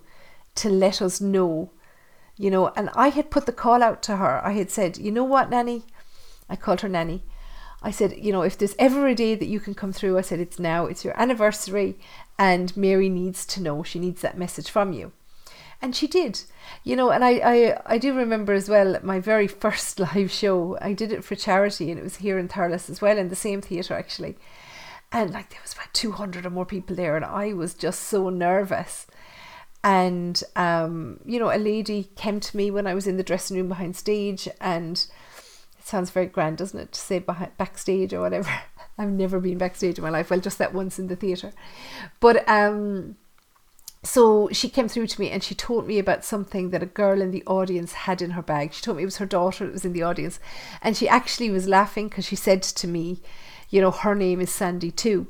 to 0.57 0.68
let 0.68 1.02
us 1.02 1.20
know, 1.20 1.70
you 2.37 2.50
know, 2.50 2.68
and 2.76 2.90
I 2.94 3.09
had 3.09 3.30
put 3.30 3.46
the 3.46 3.52
call 3.52 3.83
out 3.83 4.02
to 4.04 4.16
her. 4.16 4.44
I 4.44 4.52
had 4.52 4.70
said, 4.70 4.98
you 4.98 5.11
know 5.11 5.24
what, 5.24 5.50
Nanny? 5.50 5.85
I 6.48 6.57
called 6.57 6.80
her 6.83 6.88
Nanny. 6.88 7.22
I 7.83 7.90
said, 7.90 8.16
you 8.16 8.33
know, 8.33 8.42
if 8.42 8.57
there's 8.57 8.74
ever 8.78 9.07
a 9.07 9.14
day 9.14 9.35
that 9.35 9.46
you 9.46 9.61
can 9.61 9.74
come 9.74 9.92
through, 9.92 10.18
I 10.18 10.22
said, 10.22 10.40
it's 10.40 10.59
now, 10.59 10.87
it's 10.87 11.04
your 11.04 11.20
anniversary, 11.20 11.98
and 12.38 12.76
Mary 12.76 13.09
needs 13.09 13.44
to 13.46 13.62
know. 13.62 13.83
She 13.83 13.98
needs 13.98 14.22
that 14.22 14.38
message 14.38 14.70
from 14.70 14.92
you 14.92 15.12
and 15.85 15.94
she 15.94 16.07
did. 16.07 16.40
You 16.83 16.97
know 16.97 17.11
and 17.11 17.23
I, 17.23 17.33
I 17.44 17.83
i 17.94 17.99
do 17.99 18.14
remember 18.14 18.55
as 18.55 18.70
well 18.70 18.99
my 19.03 19.20
very 19.20 19.47
first 19.64 20.01
live 20.01 20.31
show. 20.31 20.79
I 20.81 20.94
did 20.94 21.12
it 21.12 21.23
for 21.23 21.37
charity 21.37 21.90
and 21.90 22.01
it 22.01 22.03
was 22.03 22.16
here 22.16 22.38
in 22.38 22.49
Thurles 22.49 22.88
as 22.88 23.03
well 23.03 23.18
in 23.18 23.29
the 23.29 23.37
same 23.37 23.61
theatre 23.61 23.94
actually. 23.94 24.37
And 25.12 25.31
like 25.31 25.51
there 25.51 25.61
was 25.62 25.75
about 25.75 25.92
200 25.92 26.47
or 26.47 26.51
more 26.51 26.66
people 26.66 26.97
there 26.97 27.16
and 27.16 27.25
i 27.25 27.53
was 27.53 27.75
just 27.75 28.05
so 28.05 28.31
nervous. 28.31 29.07
And 29.85 30.42
um 30.57 31.20
you 31.27 31.38
know 31.38 31.55
a 31.55 31.59
lady 31.59 32.11
came 32.16 32.40
to 32.40 32.57
me 32.57 32.70
when 32.70 32.87
i 32.87 32.94
was 32.94 33.07
in 33.07 33.18
the 33.18 33.23
dressing 33.31 33.59
room 33.59 33.68
behind 33.68 33.94
stage 33.94 34.49
and 34.61 34.97
it 35.79 35.87
sounds 35.87 36.11
very 36.11 36.27
grand 36.27 36.57
doesn't 36.57 36.81
it 36.81 36.92
to 36.92 37.01
say 37.01 37.18
behind, 37.18 37.57
backstage 37.59 38.14
or 38.14 38.23
whatever. 38.23 38.49
I've 38.99 39.11
never 39.11 39.38
been 39.40 39.59
backstage 39.59 39.99
in 39.99 40.05
my 40.05 40.11
life. 40.11 40.31
Well 40.31 40.40
just 40.40 40.59
that 40.59 40.73
once 40.73 40.99
in 40.99 41.09
the 41.09 41.16
theatre. 41.16 41.53
But 42.20 42.49
um 42.49 43.16
so 44.05 44.51
she 44.53 44.69
came 44.69 44.87
through 44.87 45.07
to 45.09 45.21
me 45.21 45.31
and 45.31 45.43
she 45.43 45.55
told 45.55 45.87
me 45.87 45.99
about 45.99 46.25
something 46.25 46.71
that 46.71 46.83
a 46.83 46.87
girl 46.87 47.23
in 47.23 47.31
the 47.31 47.43
audience 47.47 47.93
had 47.93 48.21
in 48.21 48.31
her 48.31 48.43
bag. 48.43 48.75
She 48.75 48.83
told 48.83 48.99
me 48.99 49.03
it 49.03 49.07
was 49.07 49.17
her 49.17 49.27
daughter 49.27 49.64
that 49.64 49.73
was 49.73 49.87
in 49.87 49.95
the 49.95 50.03
audience. 50.03 50.38
And 50.83 50.95
she 50.95 51.09
actually 51.09 51.51
was 51.51 51.67
laughing 51.67 52.09
because 52.09 52.27
she 52.27 52.37
said 52.37 52.62
to 52.62 52.87
me, 52.87 53.23
you 53.71 53.81
know, 53.81 53.90
her 53.90 54.14
name 54.14 54.43
is 54.43 54.51
Sandy 54.51 54.90
too. 54.90 55.29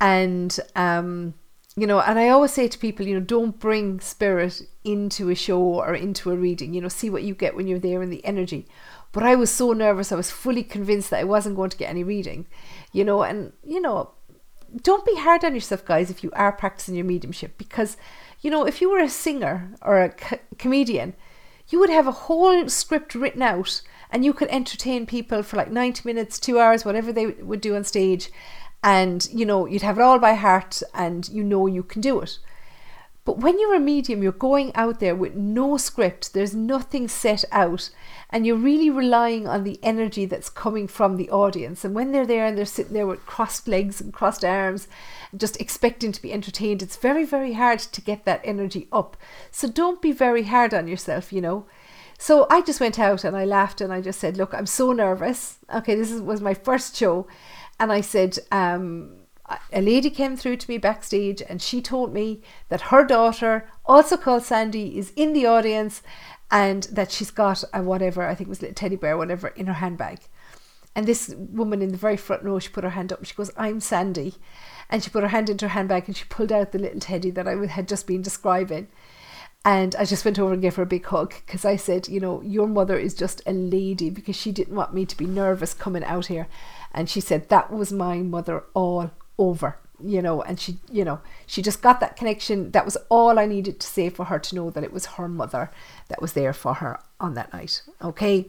And, 0.00 0.58
um, 0.74 1.34
you 1.76 1.86
know, 1.86 2.00
and 2.00 2.18
I 2.18 2.30
always 2.30 2.52
say 2.52 2.66
to 2.66 2.78
people, 2.78 3.06
you 3.06 3.14
know, 3.14 3.24
don't 3.24 3.60
bring 3.60 4.00
spirit 4.00 4.62
into 4.84 5.28
a 5.28 5.34
show 5.34 5.60
or 5.60 5.94
into 5.94 6.30
a 6.30 6.36
reading. 6.36 6.72
You 6.72 6.80
know, 6.80 6.88
see 6.88 7.10
what 7.10 7.24
you 7.24 7.34
get 7.34 7.54
when 7.54 7.66
you're 7.66 7.78
there 7.78 8.02
in 8.02 8.08
the 8.08 8.24
energy. 8.24 8.66
But 9.12 9.22
I 9.22 9.34
was 9.34 9.50
so 9.50 9.72
nervous, 9.72 10.12
I 10.12 10.16
was 10.16 10.30
fully 10.30 10.62
convinced 10.62 11.10
that 11.10 11.20
I 11.20 11.24
wasn't 11.24 11.56
going 11.56 11.70
to 11.70 11.76
get 11.76 11.90
any 11.90 12.04
reading, 12.04 12.46
you 12.92 13.04
know, 13.04 13.22
and, 13.22 13.52
you 13.64 13.80
know, 13.80 14.12
don't 14.82 15.04
be 15.04 15.16
hard 15.16 15.44
on 15.44 15.54
yourself, 15.54 15.84
guys, 15.84 16.10
if 16.10 16.22
you 16.22 16.30
are 16.32 16.52
practicing 16.52 16.94
your 16.94 17.04
mediumship, 17.04 17.56
because 17.58 17.96
you 18.40 18.50
know, 18.50 18.64
if 18.64 18.80
you 18.80 18.90
were 18.90 19.00
a 19.00 19.08
singer 19.08 19.70
or 19.82 20.00
a 20.00 20.10
co- 20.10 20.38
comedian, 20.58 21.14
you 21.68 21.80
would 21.80 21.90
have 21.90 22.06
a 22.06 22.12
whole 22.12 22.68
script 22.68 23.14
written 23.14 23.42
out 23.42 23.82
and 24.10 24.24
you 24.24 24.32
could 24.32 24.48
entertain 24.48 25.06
people 25.06 25.42
for 25.42 25.56
like 25.56 25.70
90 25.70 26.02
minutes, 26.08 26.38
two 26.38 26.58
hours, 26.58 26.84
whatever 26.84 27.12
they 27.12 27.26
would 27.26 27.60
do 27.60 27.74
on 27.74 27.84
stage. 27.84 28.30
And, 28.82 29.28
you 29.32 29.44
know, 29.44 29.66
you'd 29.66 29.82
have 29.82 29.98
it 29.98 30.02
all 30.02 30.18
by 30.18 30.34
heart 30.34 30.82
and 30.94 31.28
you 31.28 31.42
know 31.42 31.66
you 31.66 31.82
can 31.82 32.00
do 32.00 32.20
it. 32.20 32.38
But 33.28 33.40
when 33.40 33.58
you're 33.58 33.74
a 33.74 33.78
medium, 33.78 34.22
you're 34.22 34.32
going 34.32 34.74
out 34.74 35.00
there 35.00 35.14
with 35.14 35.34
no 35.34 35.76
script, 35.76 36.32
there's 36.32 36.54
nothing 36.54 37.08
set 37.08 37.44
out, 37.52 37.90
and 38.30 38.46
you're 38.46 38.56
really 38.56 38.88
relying 38.88 39.46
on 39.46 39.64
the 39.64 39.78
energy 39.82 40.24
that's 40.24 40.48
coming 40.48 40.88
from 40.88 41.18
the 41.18 41.28
audience. 41.28 41.84
And 41.84 41.94
when 41.94 42.12
they're 42.12 42.24
there 42.24 42.46
and 42.46 42.56
they're 42.56 42.64
sitting 42.64 42.94
there 42.94 43.06
with 43.06 43.26
crossed 43.26 43.68
legs 43.68 44.00
and 44.00 44.14
crossed 44.14 44.46
arms, 44.46 44.88
just 45.36 45.60
expecting 45.60 46.10
to 46.10 46.22
be 46.22 46.32
entertained, 46.32 46.80
it's 46.80 46.96
very, 46.96 47.26
very 47.26 47.52
hard 47.52 47.80
to 47.80 48.00
get 48.00 48.24
that 48.24 48.40
energy 48.44 48.88
up. 48.90 49.14
So 49.50 49.68
don't 49.68 50.00
be 50.00 50.10
very 50.10 50.44
hard 50.44 50.72
on 50.72 50.88
yourself, 50.88 51.30
you 51.30 51.42
know. 51.42 51.66
So 52.18 52.46
I 52.48 52.62
just 52.62 52.80
went 52.80 52.98
out 52.98 53.24
and 53.24 53.36
I 53.36 53.44
laughed 53.44 53.82
and 53.82 53.92
I 53.92 54.00
just 54.00 54.20
said, 54.20 54.38
Look, 54.38 54.54
I'm 54.54 54.64
so 54.64 54.92
nervous. 54.92 55.58
Okay, 55.70 55.94
this 55.94 56.10
is, 56.10 56.22
was 56.22 56.40
my 56.40 56.54
first 56.54 56.96
show. 56.96 57.26
And 57.78 57.92
I 57.92 58.00
said, 58.00 58.38
um, 58.50 59.17
a 59.72 59.80
lady 59.80 60.10
came 60.10 60.36
through 60.36 60.56
to 60.58 60.70
me 60.70 60.78
backstage 60.78 61.42
and 61.48 61.62
she 61.62 61.80
told 61.80 62.12
me 62.12 62.42
that 62.68 62.82
her 62.92 63.04
daughter, 63.04 63.70
also 63.86 64.16
called 64.16 64.42
Sandy, 64.42 64.98
is 64.98 65.12
in 65.16 65.32
the 65.32 65.46
audience 65.46 66.02
and 66.50 66.84
that 66.84 67.10
she's 67.10 67.30
got 67.30 67.64
a 67.72 67.82
whatever, 67.82 68.26
I 68.26 68.34
think 68.34 68.48
it 68.48 68.50
was 68.50 68.58
a 68.60 68.62
little 68.62 68.74
teddy 68.74 68.96
bear, 68.96 69.16
whatever, 69.16 69.48
in 69.48 69.66
her 69.66 69.74
handbag. 69.74 70.20
And 70.94 71.06
this 71.06 71.34
woman 71.36 71.82
in 71.82 71.90
the 71.90 71.96
very 71.96 72.16
front 72.16 72.42
row, 72.42 72.58
she 72.58 72.70
put 72.70 72.84
her 72.84 72.90
hand 72.90 73.12
up 73.12 73.20
and 73.20 73.28
she 73.28 73.34
goes, 73.34 73.50
I'm 73.56 73.80
Sandy. 73.80 74.34
And 74.90 75.02
she 75.04 75.10
put 75.10 75.22
her 75.22 75.28
hand 75.28 75.48
into 75.48 75.66
her 75.68 75.74
handbag 75.74 76.04
and 76.06 76.16
she 76.16 76.24
pulled 76.24 76.50
out 76.50 76.72
the 76.72 76.78
little 76.78 77.00
teddy 77.00 77.30
that 77.30 77.46
I 77.46 77.54
had 77.66 77.88
just 77.88 78.06
been 78.06 78.22
describing. 78.22 78.88
And 79.64 79.94
I 79.96 80.04
just 80.04 80.24
went 80.24 80.38
over 80.38 80.52
and 80.52 80.62
gave 80.62 80.76
her 80.76 80.82
a 80.82 80.86
big 80.86 81.04
hug 81.04 81.34
because 81.44 81.64
I 81.64 81.76
said, 81.76 82.08
you 82.08 82.20
know, 82.20 82.40
your 82.42 82.66
mother 82.66 82.96
is 82.96 83.14
just 83.14 83.42
a 83.46 83.52
lady 83.52 84.08
because 84.08 84.36
she 84.36 84.50
didn't 84.50 84.76
want 84.76 84.94
me 84.94 85.04
to 85.04 85.16
be 85.16 85.26
nervous 85.26 85.74
coming 85.74 86.04
out 86.04 86.26
here. 86.26 86.48
And 86.92 87.10
she 87.10 87.20
said, 87.20 87.48
that 87.48 87.72
was 87.72 87.92
my 87.92 88.18
mother 88.18 88.64
all 88.72 89.10
over 89.38 89.78
you 90.04 90.22
know 90.22 90.42
and 90.42 90.60
she 90.60 90.78
you 90.90 91.04
know 91.04 91.20
she 91.46 91.62
just 91.62 91.82
got 91.82 92.00
that 92.00 92.16
connection. 92.16 92.70
That 92.70 92.84
was 92.84 92.96
all 93.08 93.38
i 93.38 93.46
needed 93.46 93.80
to 93.80 93.86
say 93.86 94.10
for 94.10 94.26
her 94.26 94.38
to 94.38 94.54
know 94.54 94.70
that 94.70 94.84
it 94.84 94.92
was 94.92 95.06
her 95.06 95.28
mother 95.28 95.70
that 96.08 96.20
was 96.22 96.32
there 96.34 96.52
for 96.52 96.74
her 96.74 97.00
on 97.20 97.34
that 97.34 97.52
night 97.52 97.82
okay? 98.02 98.46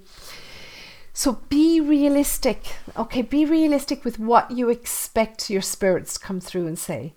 So 1.13 1.41
be 1.49 1.82
realistic 1.82 2.75
okay? 2.95 3.21
Be 3.21 3.45
realistic 3.45 4.06
with 4.06 4.19
what 4.19 4.52
you 4.52 4.69
expect 4.69 5.49
your 5.49 5.62
spirits 5.62 6.13
to 6.13 6.19
come 6.19 6.39
through 6.39 6.67
and 6.67 6.78
say. 6.78 7.13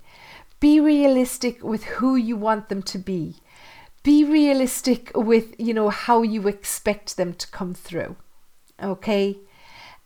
Be 0.60 0.80
realistic 0.80 1.62
with 1.62 1.84
who 1.84 2.16
you 2.16 2.36
want 2.36 2.68
them 2.68 2.82
to 2.84 2.98
be. 2.98 3.36
Be 4.02 4.24
realistic 4.24 5.12
with 5.14 5.54
you 5.58 5.74
know 5.74 5.90
how 5.90 6.22
you 6.22 6.48
expect 6.48 7.16
them 7.16 7.34
to 7.34 7.46
come 7.48 7.74
through 7.74 8.16
okay 8.82 9.36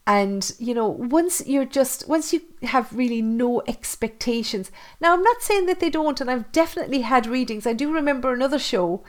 and 0.06 0.52
you 0.58 0.72
know 0.72 0.86
once 0.88 1.44
you're 1.46 1.64
just 1.64 2.08
once 2.08 2.32
you 2.32 2.40
have 2.62 2.92
really 2.92 3.20
no 3.20 3.62
expectations. 3.66 4.70
Now 5.00 5.14
i'm 5.14 5.22
not 5.22 5.42
saying 5.42 5.66
that 5.66 5.80
they 5.80 5.90
don't 5.90 6.20
and 6.20 6.30
i've 6.30 6.50
definitely 6.52 7.00
had 7.02 7.26
readings. 7.26 7.66
I 7.66 7.72
do 7.72 7.92
remember 7.92 8.32
another 8.32 8.58
show 8.58 9.02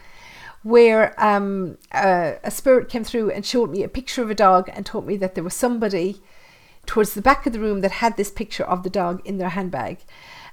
where 0.63 1.13
um, 1.23 1.77
uh, 1.91 2.33
a 2.43 2.51
spirit 2.51 2.89
came 2.89 3.03
through 3.03 3.31
and 3.31 3.45
showed 3.45 3.71
me 3.71 3.83
a 3.83 3.87
picture 3.87 4.21
of 4.21 4.29
a 4.29 4.35
dog 4.35 4.69
and 4.73 4.85
told 4.85 5.05
me 5.05 5.15
that 5.15 5.35
there 5.35 5.43
was 5.43 5.53
somebody 5.53 6.19
towards 6.85 7.13
the 7.13 7.21
back 7.21 7.45
of 7.45 7.53
the 7.53 7.59
room 7.59 7.81
that 7.81 7.91
had 7.91 8.17
this 8.17 8.31
picture 8.31 8.63
of 8.63 8.83
the 8.83 8.89
dog 8.89 9.21
in 9.25 9.37
their 9.37 9.49
handbag 9.49 9.99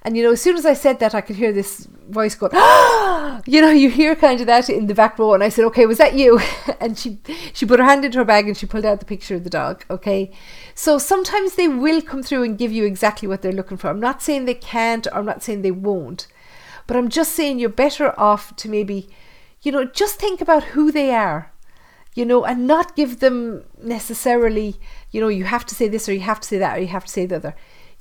and 0.04 0.18
you 0.18 0.22
know, 0.22 0.32
as 0.32 0.42
soon 0.42 0.56
as 0.56 0.66
I 0.66 0.74
said 0.74 0.98
that, 1.00 1.14
I 1.14 1.22
could 1.22 1.36
hear 1.36 1.50
this 1.50 1.88
voice 2.10 2.34
go, 2.34 2.50
ah! 2.52 3.40
you 3.46 3.62
know, 3.62 3.70
you 3.70 3.88
hear 3.88 4.14
kind 4.14 4.38
of 4.38 4.46
that 4.46 4.68
in 4.68 4.86
the 4.86 4.94
back 4.94 5.18
row. 5.18 5.32
And 5.32 5.42
I 5.42 5.48
said, 5.48 5.64
okay, 5.66 5.86
was 5.86 5.96
that 5.96 6.12
you? 6.12 6.40
and 6.80 6.98
she 6.98 7.18
she 7.54 7.64
put 7.64 7.80
her 7.80 7.86
hand 7.86 8.04
into 8.04 8.18
her 8.18 8.24
bag 8.24 8.46
and 8.46 8.54
she 8.54 8.66
pulled 8.66 8.84
out 8.84 9.00
the 9.00 9.06
picture 9.06 9.34
of 9.34 9.44
the 9.44 9.50
dog. 9.50 9.82
Okay, 9.88 10.30
so 10.74 10.98
sometimes 10.98 11.54
they 11.54 11.68
will 11.68 12.02
come 12.02 12.22
through 12.22 12.42
and 12.42 12.58
give 12.58 12.70
you 12.70 12.84
exactly 12.84 13.26
what 13.26 13.40
they're 13.40 13.52
looking 13.52 13.78
for. 13.78 13.88
I'm 13.88 14.00
not 14.00 14.20
saying 14.20 14.44
they 14.44 14.54
can't, 14.54 15.06
I'm 15.10 15.24
not 15.24 15.42
saying 15.42 15.62
they 15.62 15.70
won't, 15.70 16.26
but 16.86 16.98
I'm 16.98 17.08
just 17.08 17.32
saying 17.32 17.58
you're 17.58 17.70
better 17.70 18.18
off 18.20 18.54
to 18.56 18.68
maybe, 18.68 19.08
you 19.62 19.72
know, 19.72 19.86
just 19.86 20.20
think 20.20 20.42
about 20.42 20.64
who 20.74 20.92
they 20.92 21.14
are 21.14 21.50
you 22.16 22.24
know, 22.24 22.44
and 22.44 22.64
not 22.64 22.94
give 22.94 23.18
them 23.18 23.64
necessarily, 23.82 24.76
you 25.10 25.20
know, 25.20 25.26
you 25.26 25.42
have 25.42 25.66
to 25.66 25.74
say 25.74 25.88
this 25.88 26.08
or 26.08 26.12
you 26.12 26.20
have 26.20 26.38
to 26.38 26.46
say 26.46 26.58
that 26.58 26.78
or 26.78 26.80
you 26.80 26.86
have 26.86 27.04
to 27.04 27.10
say 27.10 27.26
the 27.26 27.34
other 27.34 27.56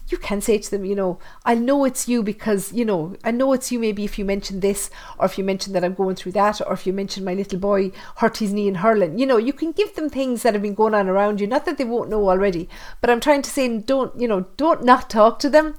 you 0.09 0.17
can 0.17 0.41
say 0.41 0.57
to 0.57 0.69
them, 0.69 0.83
you 0.83 0.95
know, 0.95 1.17
I 1.45 1.55
know 1.55 1.85
it's 1.85 2.07
you 2.07 2.23
because, 2.23 2.73
you 2.73 2.83
know, 2.83 3.15
I 3.23 3.31
know 3.31 3.53
it's 3.53 3.71
you 3.71 3.79
maybe 3.79 4.03
if 4.03 4.19
you 4.19 4.25
mention 4.25 4.59
this, 4.59 4.89
or 5.17 5.25
if 5.25 5.37
you 5.37 5.43
mention 5.43 5.73
that 5.73 5.83
I'm 5.83 5.93
going 5.93 6.15
through 6.15 6.33
that, 6.33 6.61
or 6.61 6.73
if 6.73 6.85
you 6.85 6.91
mention 6.91 7.23
my 7.23 7.33
little 7.33 7.59
boy 7.59 7.91
hurt 8.17 8.37
his 8.37 8.51
knee 8.51 8.67
in 8.67 8.75
hurling. 8.75 9.17
You 9.17 9.25
know, 9.25 9.37
you 9.37 9.53
can 9.53 9.71
give 9.71 9.95
them 9.95 10.09
things 10.09 10.43
that 10.43 10.53
have 10.53 10.61
been 10.61 10.73
going 10.73 10.93
on 10.93 11.07
around 11.07 11.39
you. 11.39 11.47
Not 11.47 11.65
that 11.65 11.77
they 11.77 11.85
won't 11.85 12.09
know 12.09 12.29
already, 12.29 12.67
but 12.99 13.09
I'm 13.09 13.21
trying 13.21 13.43
to 13.43 13.49
say, 13.49 13.77
don't, 13.77 14.19
you 14.19 14.27
know, 14.27 14.47
don't 14.57 14.83
not 14.83 15.09
talk 15.09 15.39
to 15.39 15.49
them, 15.49 15.75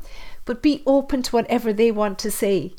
but 0.47 0.63
be 0.63 0.83
open 0.87 1.23
to 1.23 1.33
whatever 1.33 1.73
they 1.73 1.91
want 1.91 2.19
to 2.21 2.31
say. 2.31 2.75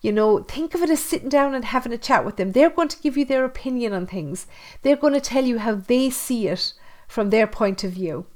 You 0.00 0.10
know, 0.10 0.38
think 0.42 0.74
of 0.74 0.82
it 0.82 0.90
as 0.90 1.00
sitting 1.00 1.28
down 1.28 1.54
and 1.54 1.66
having 1.66 1.92
a 1.92 1.98
chat 1.98 2.24
with 2.24 2.36
them. 2.36 2.52
They're 2.52 2.70
going 2.70 2.88
to 2.88 3.00
give 3.00 3.16
you 3.16 3.24
their 3.24 3.44
opinion 3.44 3.92
on 3.92 4.06
things, 4.06 4.46
they're 4.80 4.96
going 4.96 5.14
to 5.14 5.20
tell 5.20 5.44
you 5.44 5.58
how 5.58 5.74
they 5.74 6.08
see 6.08 6.48
it 6.48 6.72
from 7.06 7.28
their 7.28 7.46
point 7.46 7.84
of 7.84 7.92
view 7.92 8.26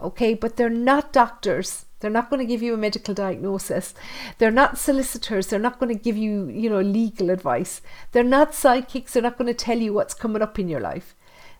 okay? 0.00 0.34
But 0.34 0.56
they're 0.56 0.70
not 0.70 1.12
doctors. 1.12 1.86
They're 2.00 2.10
not 2.10 2.28
going 2.28 2.40
to 2.40 2.46
give 2.46 2.62
you 2.62 2.74
a 2.74 2.78
medical 2.78 3.14
diagnosis. 3.14 3.94
They're 4.38 4.50
not 4.50 4.78
solicitors. 4.78 5.46
They're 5.46 5.58
not 5.58 5.78
going 5.78 5.96
to 5.96 6.02
give 6.02 6.16
you, 6.16 6.48
you 6.48 6.68
know, 6.68 6.80
legal 6.80 7.30
advice. 7.30 7.80
They're 8.12 8.22
not 8.22 8.54
psychics. 8.54 9.12
They're 9.12 9.22
not 9.22 9.38
going 9.38 9.48
to 9.48 9.54
tell 9.54 9.78
you 9.78 9.92
what's 9.92 10.14
coming 10.14 10.42
up 10.42 10.58
in 10.58 10.68
your 10.68 10.80
life. 10.80 11.14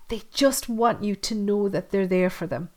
They 0.09 0.22
just 0.33 0.68
want 0.68 1.03
you 1.03 1.16
to 1.16 1.35
know 1.35 1.68
that 1.68 1.90
they're 1.90 2.07
there 2.07 2.31
for 2.31 2.46
them. 2.46 2.70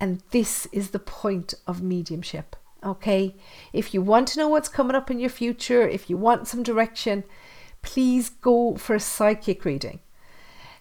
And 0.00 0.22
this 0.30 0.66
is 0.72 0.90
the 0.90 0.98
point 0.98 1.54
of 1.66 1.82
mediumship. 1.82 2.56
Okay? 2.84 3.36
If 3.72 3.94
you 3.94 4.02
want 4.02 4.28
to 4.28 4.38
know 4.38 4.48
what's 4.48 4.68
coming 4.68 4.96
up 4.96 5.10
in 5.10 5.18
your 5.18 5.30
future, 5.30 5.88
if 5.88 6.10
you 6.10 6.16
want 6.16 6.48
some 6.48 6.62
direction, 6.62 7.24
please 7.82 8.28
go 8.28 8.76
for 8.76 8.94
a 8.94 9.00
psychic 9.00 9.64
reading. 9.64 10.00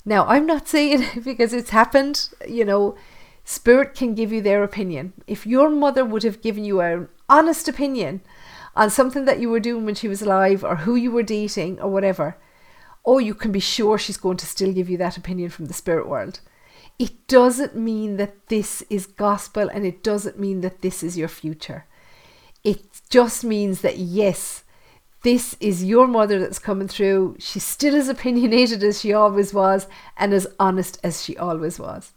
Now, 0.04 0.26
I'm 0.28 0.46
not 0.46 0.68
saying 0.76 1.06
because 1.24 1.54
it's 1.54 1.70
happened, 1.70 2.30
you 2.48 2.66
know, 2.66 2.96
Spirit 3.46 3.94
can 3.94 4.16
give 4.16 4.34
you 4.34 4.42
their 4.42 4.64
opinion. 4.64 5.14
If 5.28 5.46
your 5.46 5.70
mother 5.70 6.04
would 6.04 6.24
have 6.24 6.42
given 6.42 6.66
you 6.66 6.82
an 6.82 7.08
honest 7.30 7.68
opinion 7.68 8.22
on 8.76 8.90
something 8.90 9.26
that 9.26 9.40
you 9.40 9.50
were 9.50 9.60
doing 9.60 9.86
when 9.86 9.96
she 9.96 10.08
was 10.08 10.24
alive 10.24 10.64
or 10.64 10.78
who 10.78 10.96
you 10.96 11.12
were 11.12 11.24
dating 11.24 11.80
or 11.80 11.90
whatever, 11.92 12.38
oh, 13.06 13.20
you 13.20 13.36
can 13.36 13.52
be 13.52 13.60
sure 13.60 14.00
she's 14.00 14.18
going 14.18 14.38
to 14.38 14.48
still 14.48 14.74
give 14.74 14.90
you 14.90 14.98
that 14.98 15.16
opinion 15.16 15.52
from 15.52 15.68
the 15.68 15.74
spirit 15.74 16.10
world. 16.10 16.40
It 16.98 17.28
doesn't 17.28 17.76
mean 17.76 18.18
that 18.18 18.48
this 18.48 18.82
is 18.90 19.06
gospel 19.06 19.70
and 19.70 19.86
it 19.86 20.02
doesn't 20.02 20.40
mean 20.40 20.62
that 20.62 20.82
this 20.82 21.04
is 21.04 21.16
your 21.16 21.28
future. 21.28 21.86
It 22.64 22.82
just 23.12 23.44
means 23.44 23.82
that, 23.82 24.00
yes, 24.00 24.64
this 25.22 25.56
is 25.60 25.84
your 25.84 26.08
mother 26.08 26.40
that's 26.40 26.58
coming 26.58 26.88
through. 26.88 27.36
She's 27.38 27.64
still 27.64 27.96
as 27.96 28.10
opinionated 28.10 28.84
as 28.84 29.02
she 29.02 29.14
always 29.14 29.54
was 29.54 29.88
and 30.18 30.34
as 30.34 30.48
honest 30.60 31.00
as 31.04 31.24
she 31.24 31.38
always 31.38 31.78
was. 31.78 32.14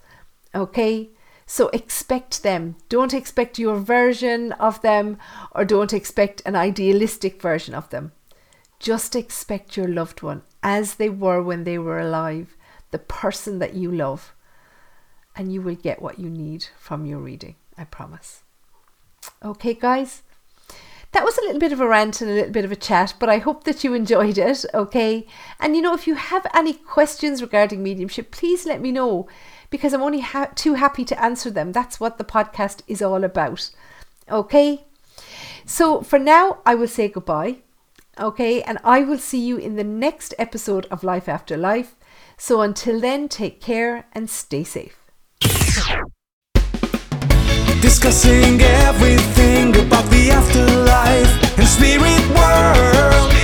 Okay? 0.54 1.10
So 1.50 1.68
expect 1.68 2.42
them. 2.42 2.76
Don't 2.90 3.14
expect 3.14 3.58
your 3.58 3.78
version 3.78 4.52
of 4.52 4.82
them 4.82 5.16
or 5.52 5.64
don't 5.64 5.94
expect 5.94 6.42
an 6.44 6.54
idealistic 6.54 7.40
version 7.40 7.74
of 7.74 7.88
them. 7.88 8.12
Just 8.78 9.16
expect 9.16 9.74
your 9.74 9.88
loved 9.88 10.22
one 10.22 10.42
as 10.62 10.96
they 10.96 11.08
were 11.08 11.42
when 11.42 11.64
they 11.64 11.78
were 11.78 11.98
alive, 11.98 12.54
the 12.90 12.98
person 12.98 13.60
that 13.60 13.72
you 13.72 13.90
love, 13.90 14.34
and 15.34 15.50
you 15.50 15.62
will 15.62 15.74
get 15.74 16.02
what 16.02 16.18
you 16.18 16.28
need 16.28 16.66
from 16.78 17.06
your 17.06 17.18
reading. 17.18 17.56
I 17.78 17.84
promise. 17.84 18.42
Okay, 19.42 19.72
guys. 19.72 20.22
That 21.12 21.24
was 21.24 21.38
a 21.38 21.40
little 21.40 21.58
bit 21.58 21.72
of 21.72 21.80
a 21.80 21.88
rant 21.88 22.20
and 22.20 22.30
a 22.30 22.34
little 22.34 22.52
bit 22.52 22.66
of 22.66 22.72
a 22.72 22.76
chat, 22.76 23.14
but 23.18 23.30
I 23.30 23.38
hope 23.38 23.64
that 23.64 23.82
you 23.82 23.94
enjoyed 23.94 24.36
it. 24.36 24.66
Okay. 24.74 25.26
And 25.58 25.74
you 25.74 25.80
know, 25.80 25.94
if 25.94 26.06
you 26.06 26.14
have 26.14 26.46
any 26.52 26.74
questions 26.74 27.40
regarding 27.40 27.82
mediumship, 27.82 28.30
please 28.30 28.66
let 28.66 28.82
me 28.82 28.92
know 28.92 29.26
because 29.70 29.92
I'm 29.92 30.02
only 30.02 30.20
ha- 30.20 30.50
too 30.54 30.74
happy 30.74 31.04
to 31.04 31.22
answer 31.22 31.50
them. 31.50 31.72
That's 31.72 32.00
what 32.00 32.18
the 32.18 32.24
podcast 32.24 32.82
is 32.86 33.02
all 33.02 33.24
about. 33.24 33.70
Okay? 34.30 34.84
So 35.64 36.02
for 36.02 36.18
now, 36.18 36.58
I 36.64 36.74
will 36.74 36.88
say 36.88 37.08
goodbye. 37.08 37.58
Okay? 38.18 38.62
And 38.62 38.78
I 38.84 39.02
will 39.02 39.18
see 39.18 39.40
you 39.40 39.56
in 39.56 39.76
the 39.76 39.84
next 39.84 40.34
episode 40.38 40.86
of 40.90 41.04
Life 41.04 41.28
After 41.28 41.56
Life. 41.56 41.94
So 42.36 42.60
until 42.60 43.00
then, 43.00 43.28
take 43.28 43.60
care 43.60 44.06
and 44.12 44.30
stay 44.30 44.64
safe. 44.64 44.96
Discussing 47.80 48.60
everything 48.60 49.70
about 49.76 50.04
the 50.10 50.30
afterlife 50.32 51.58
and 51.58 51.68
spirit 51.68 52.28
world. 52.36 53.37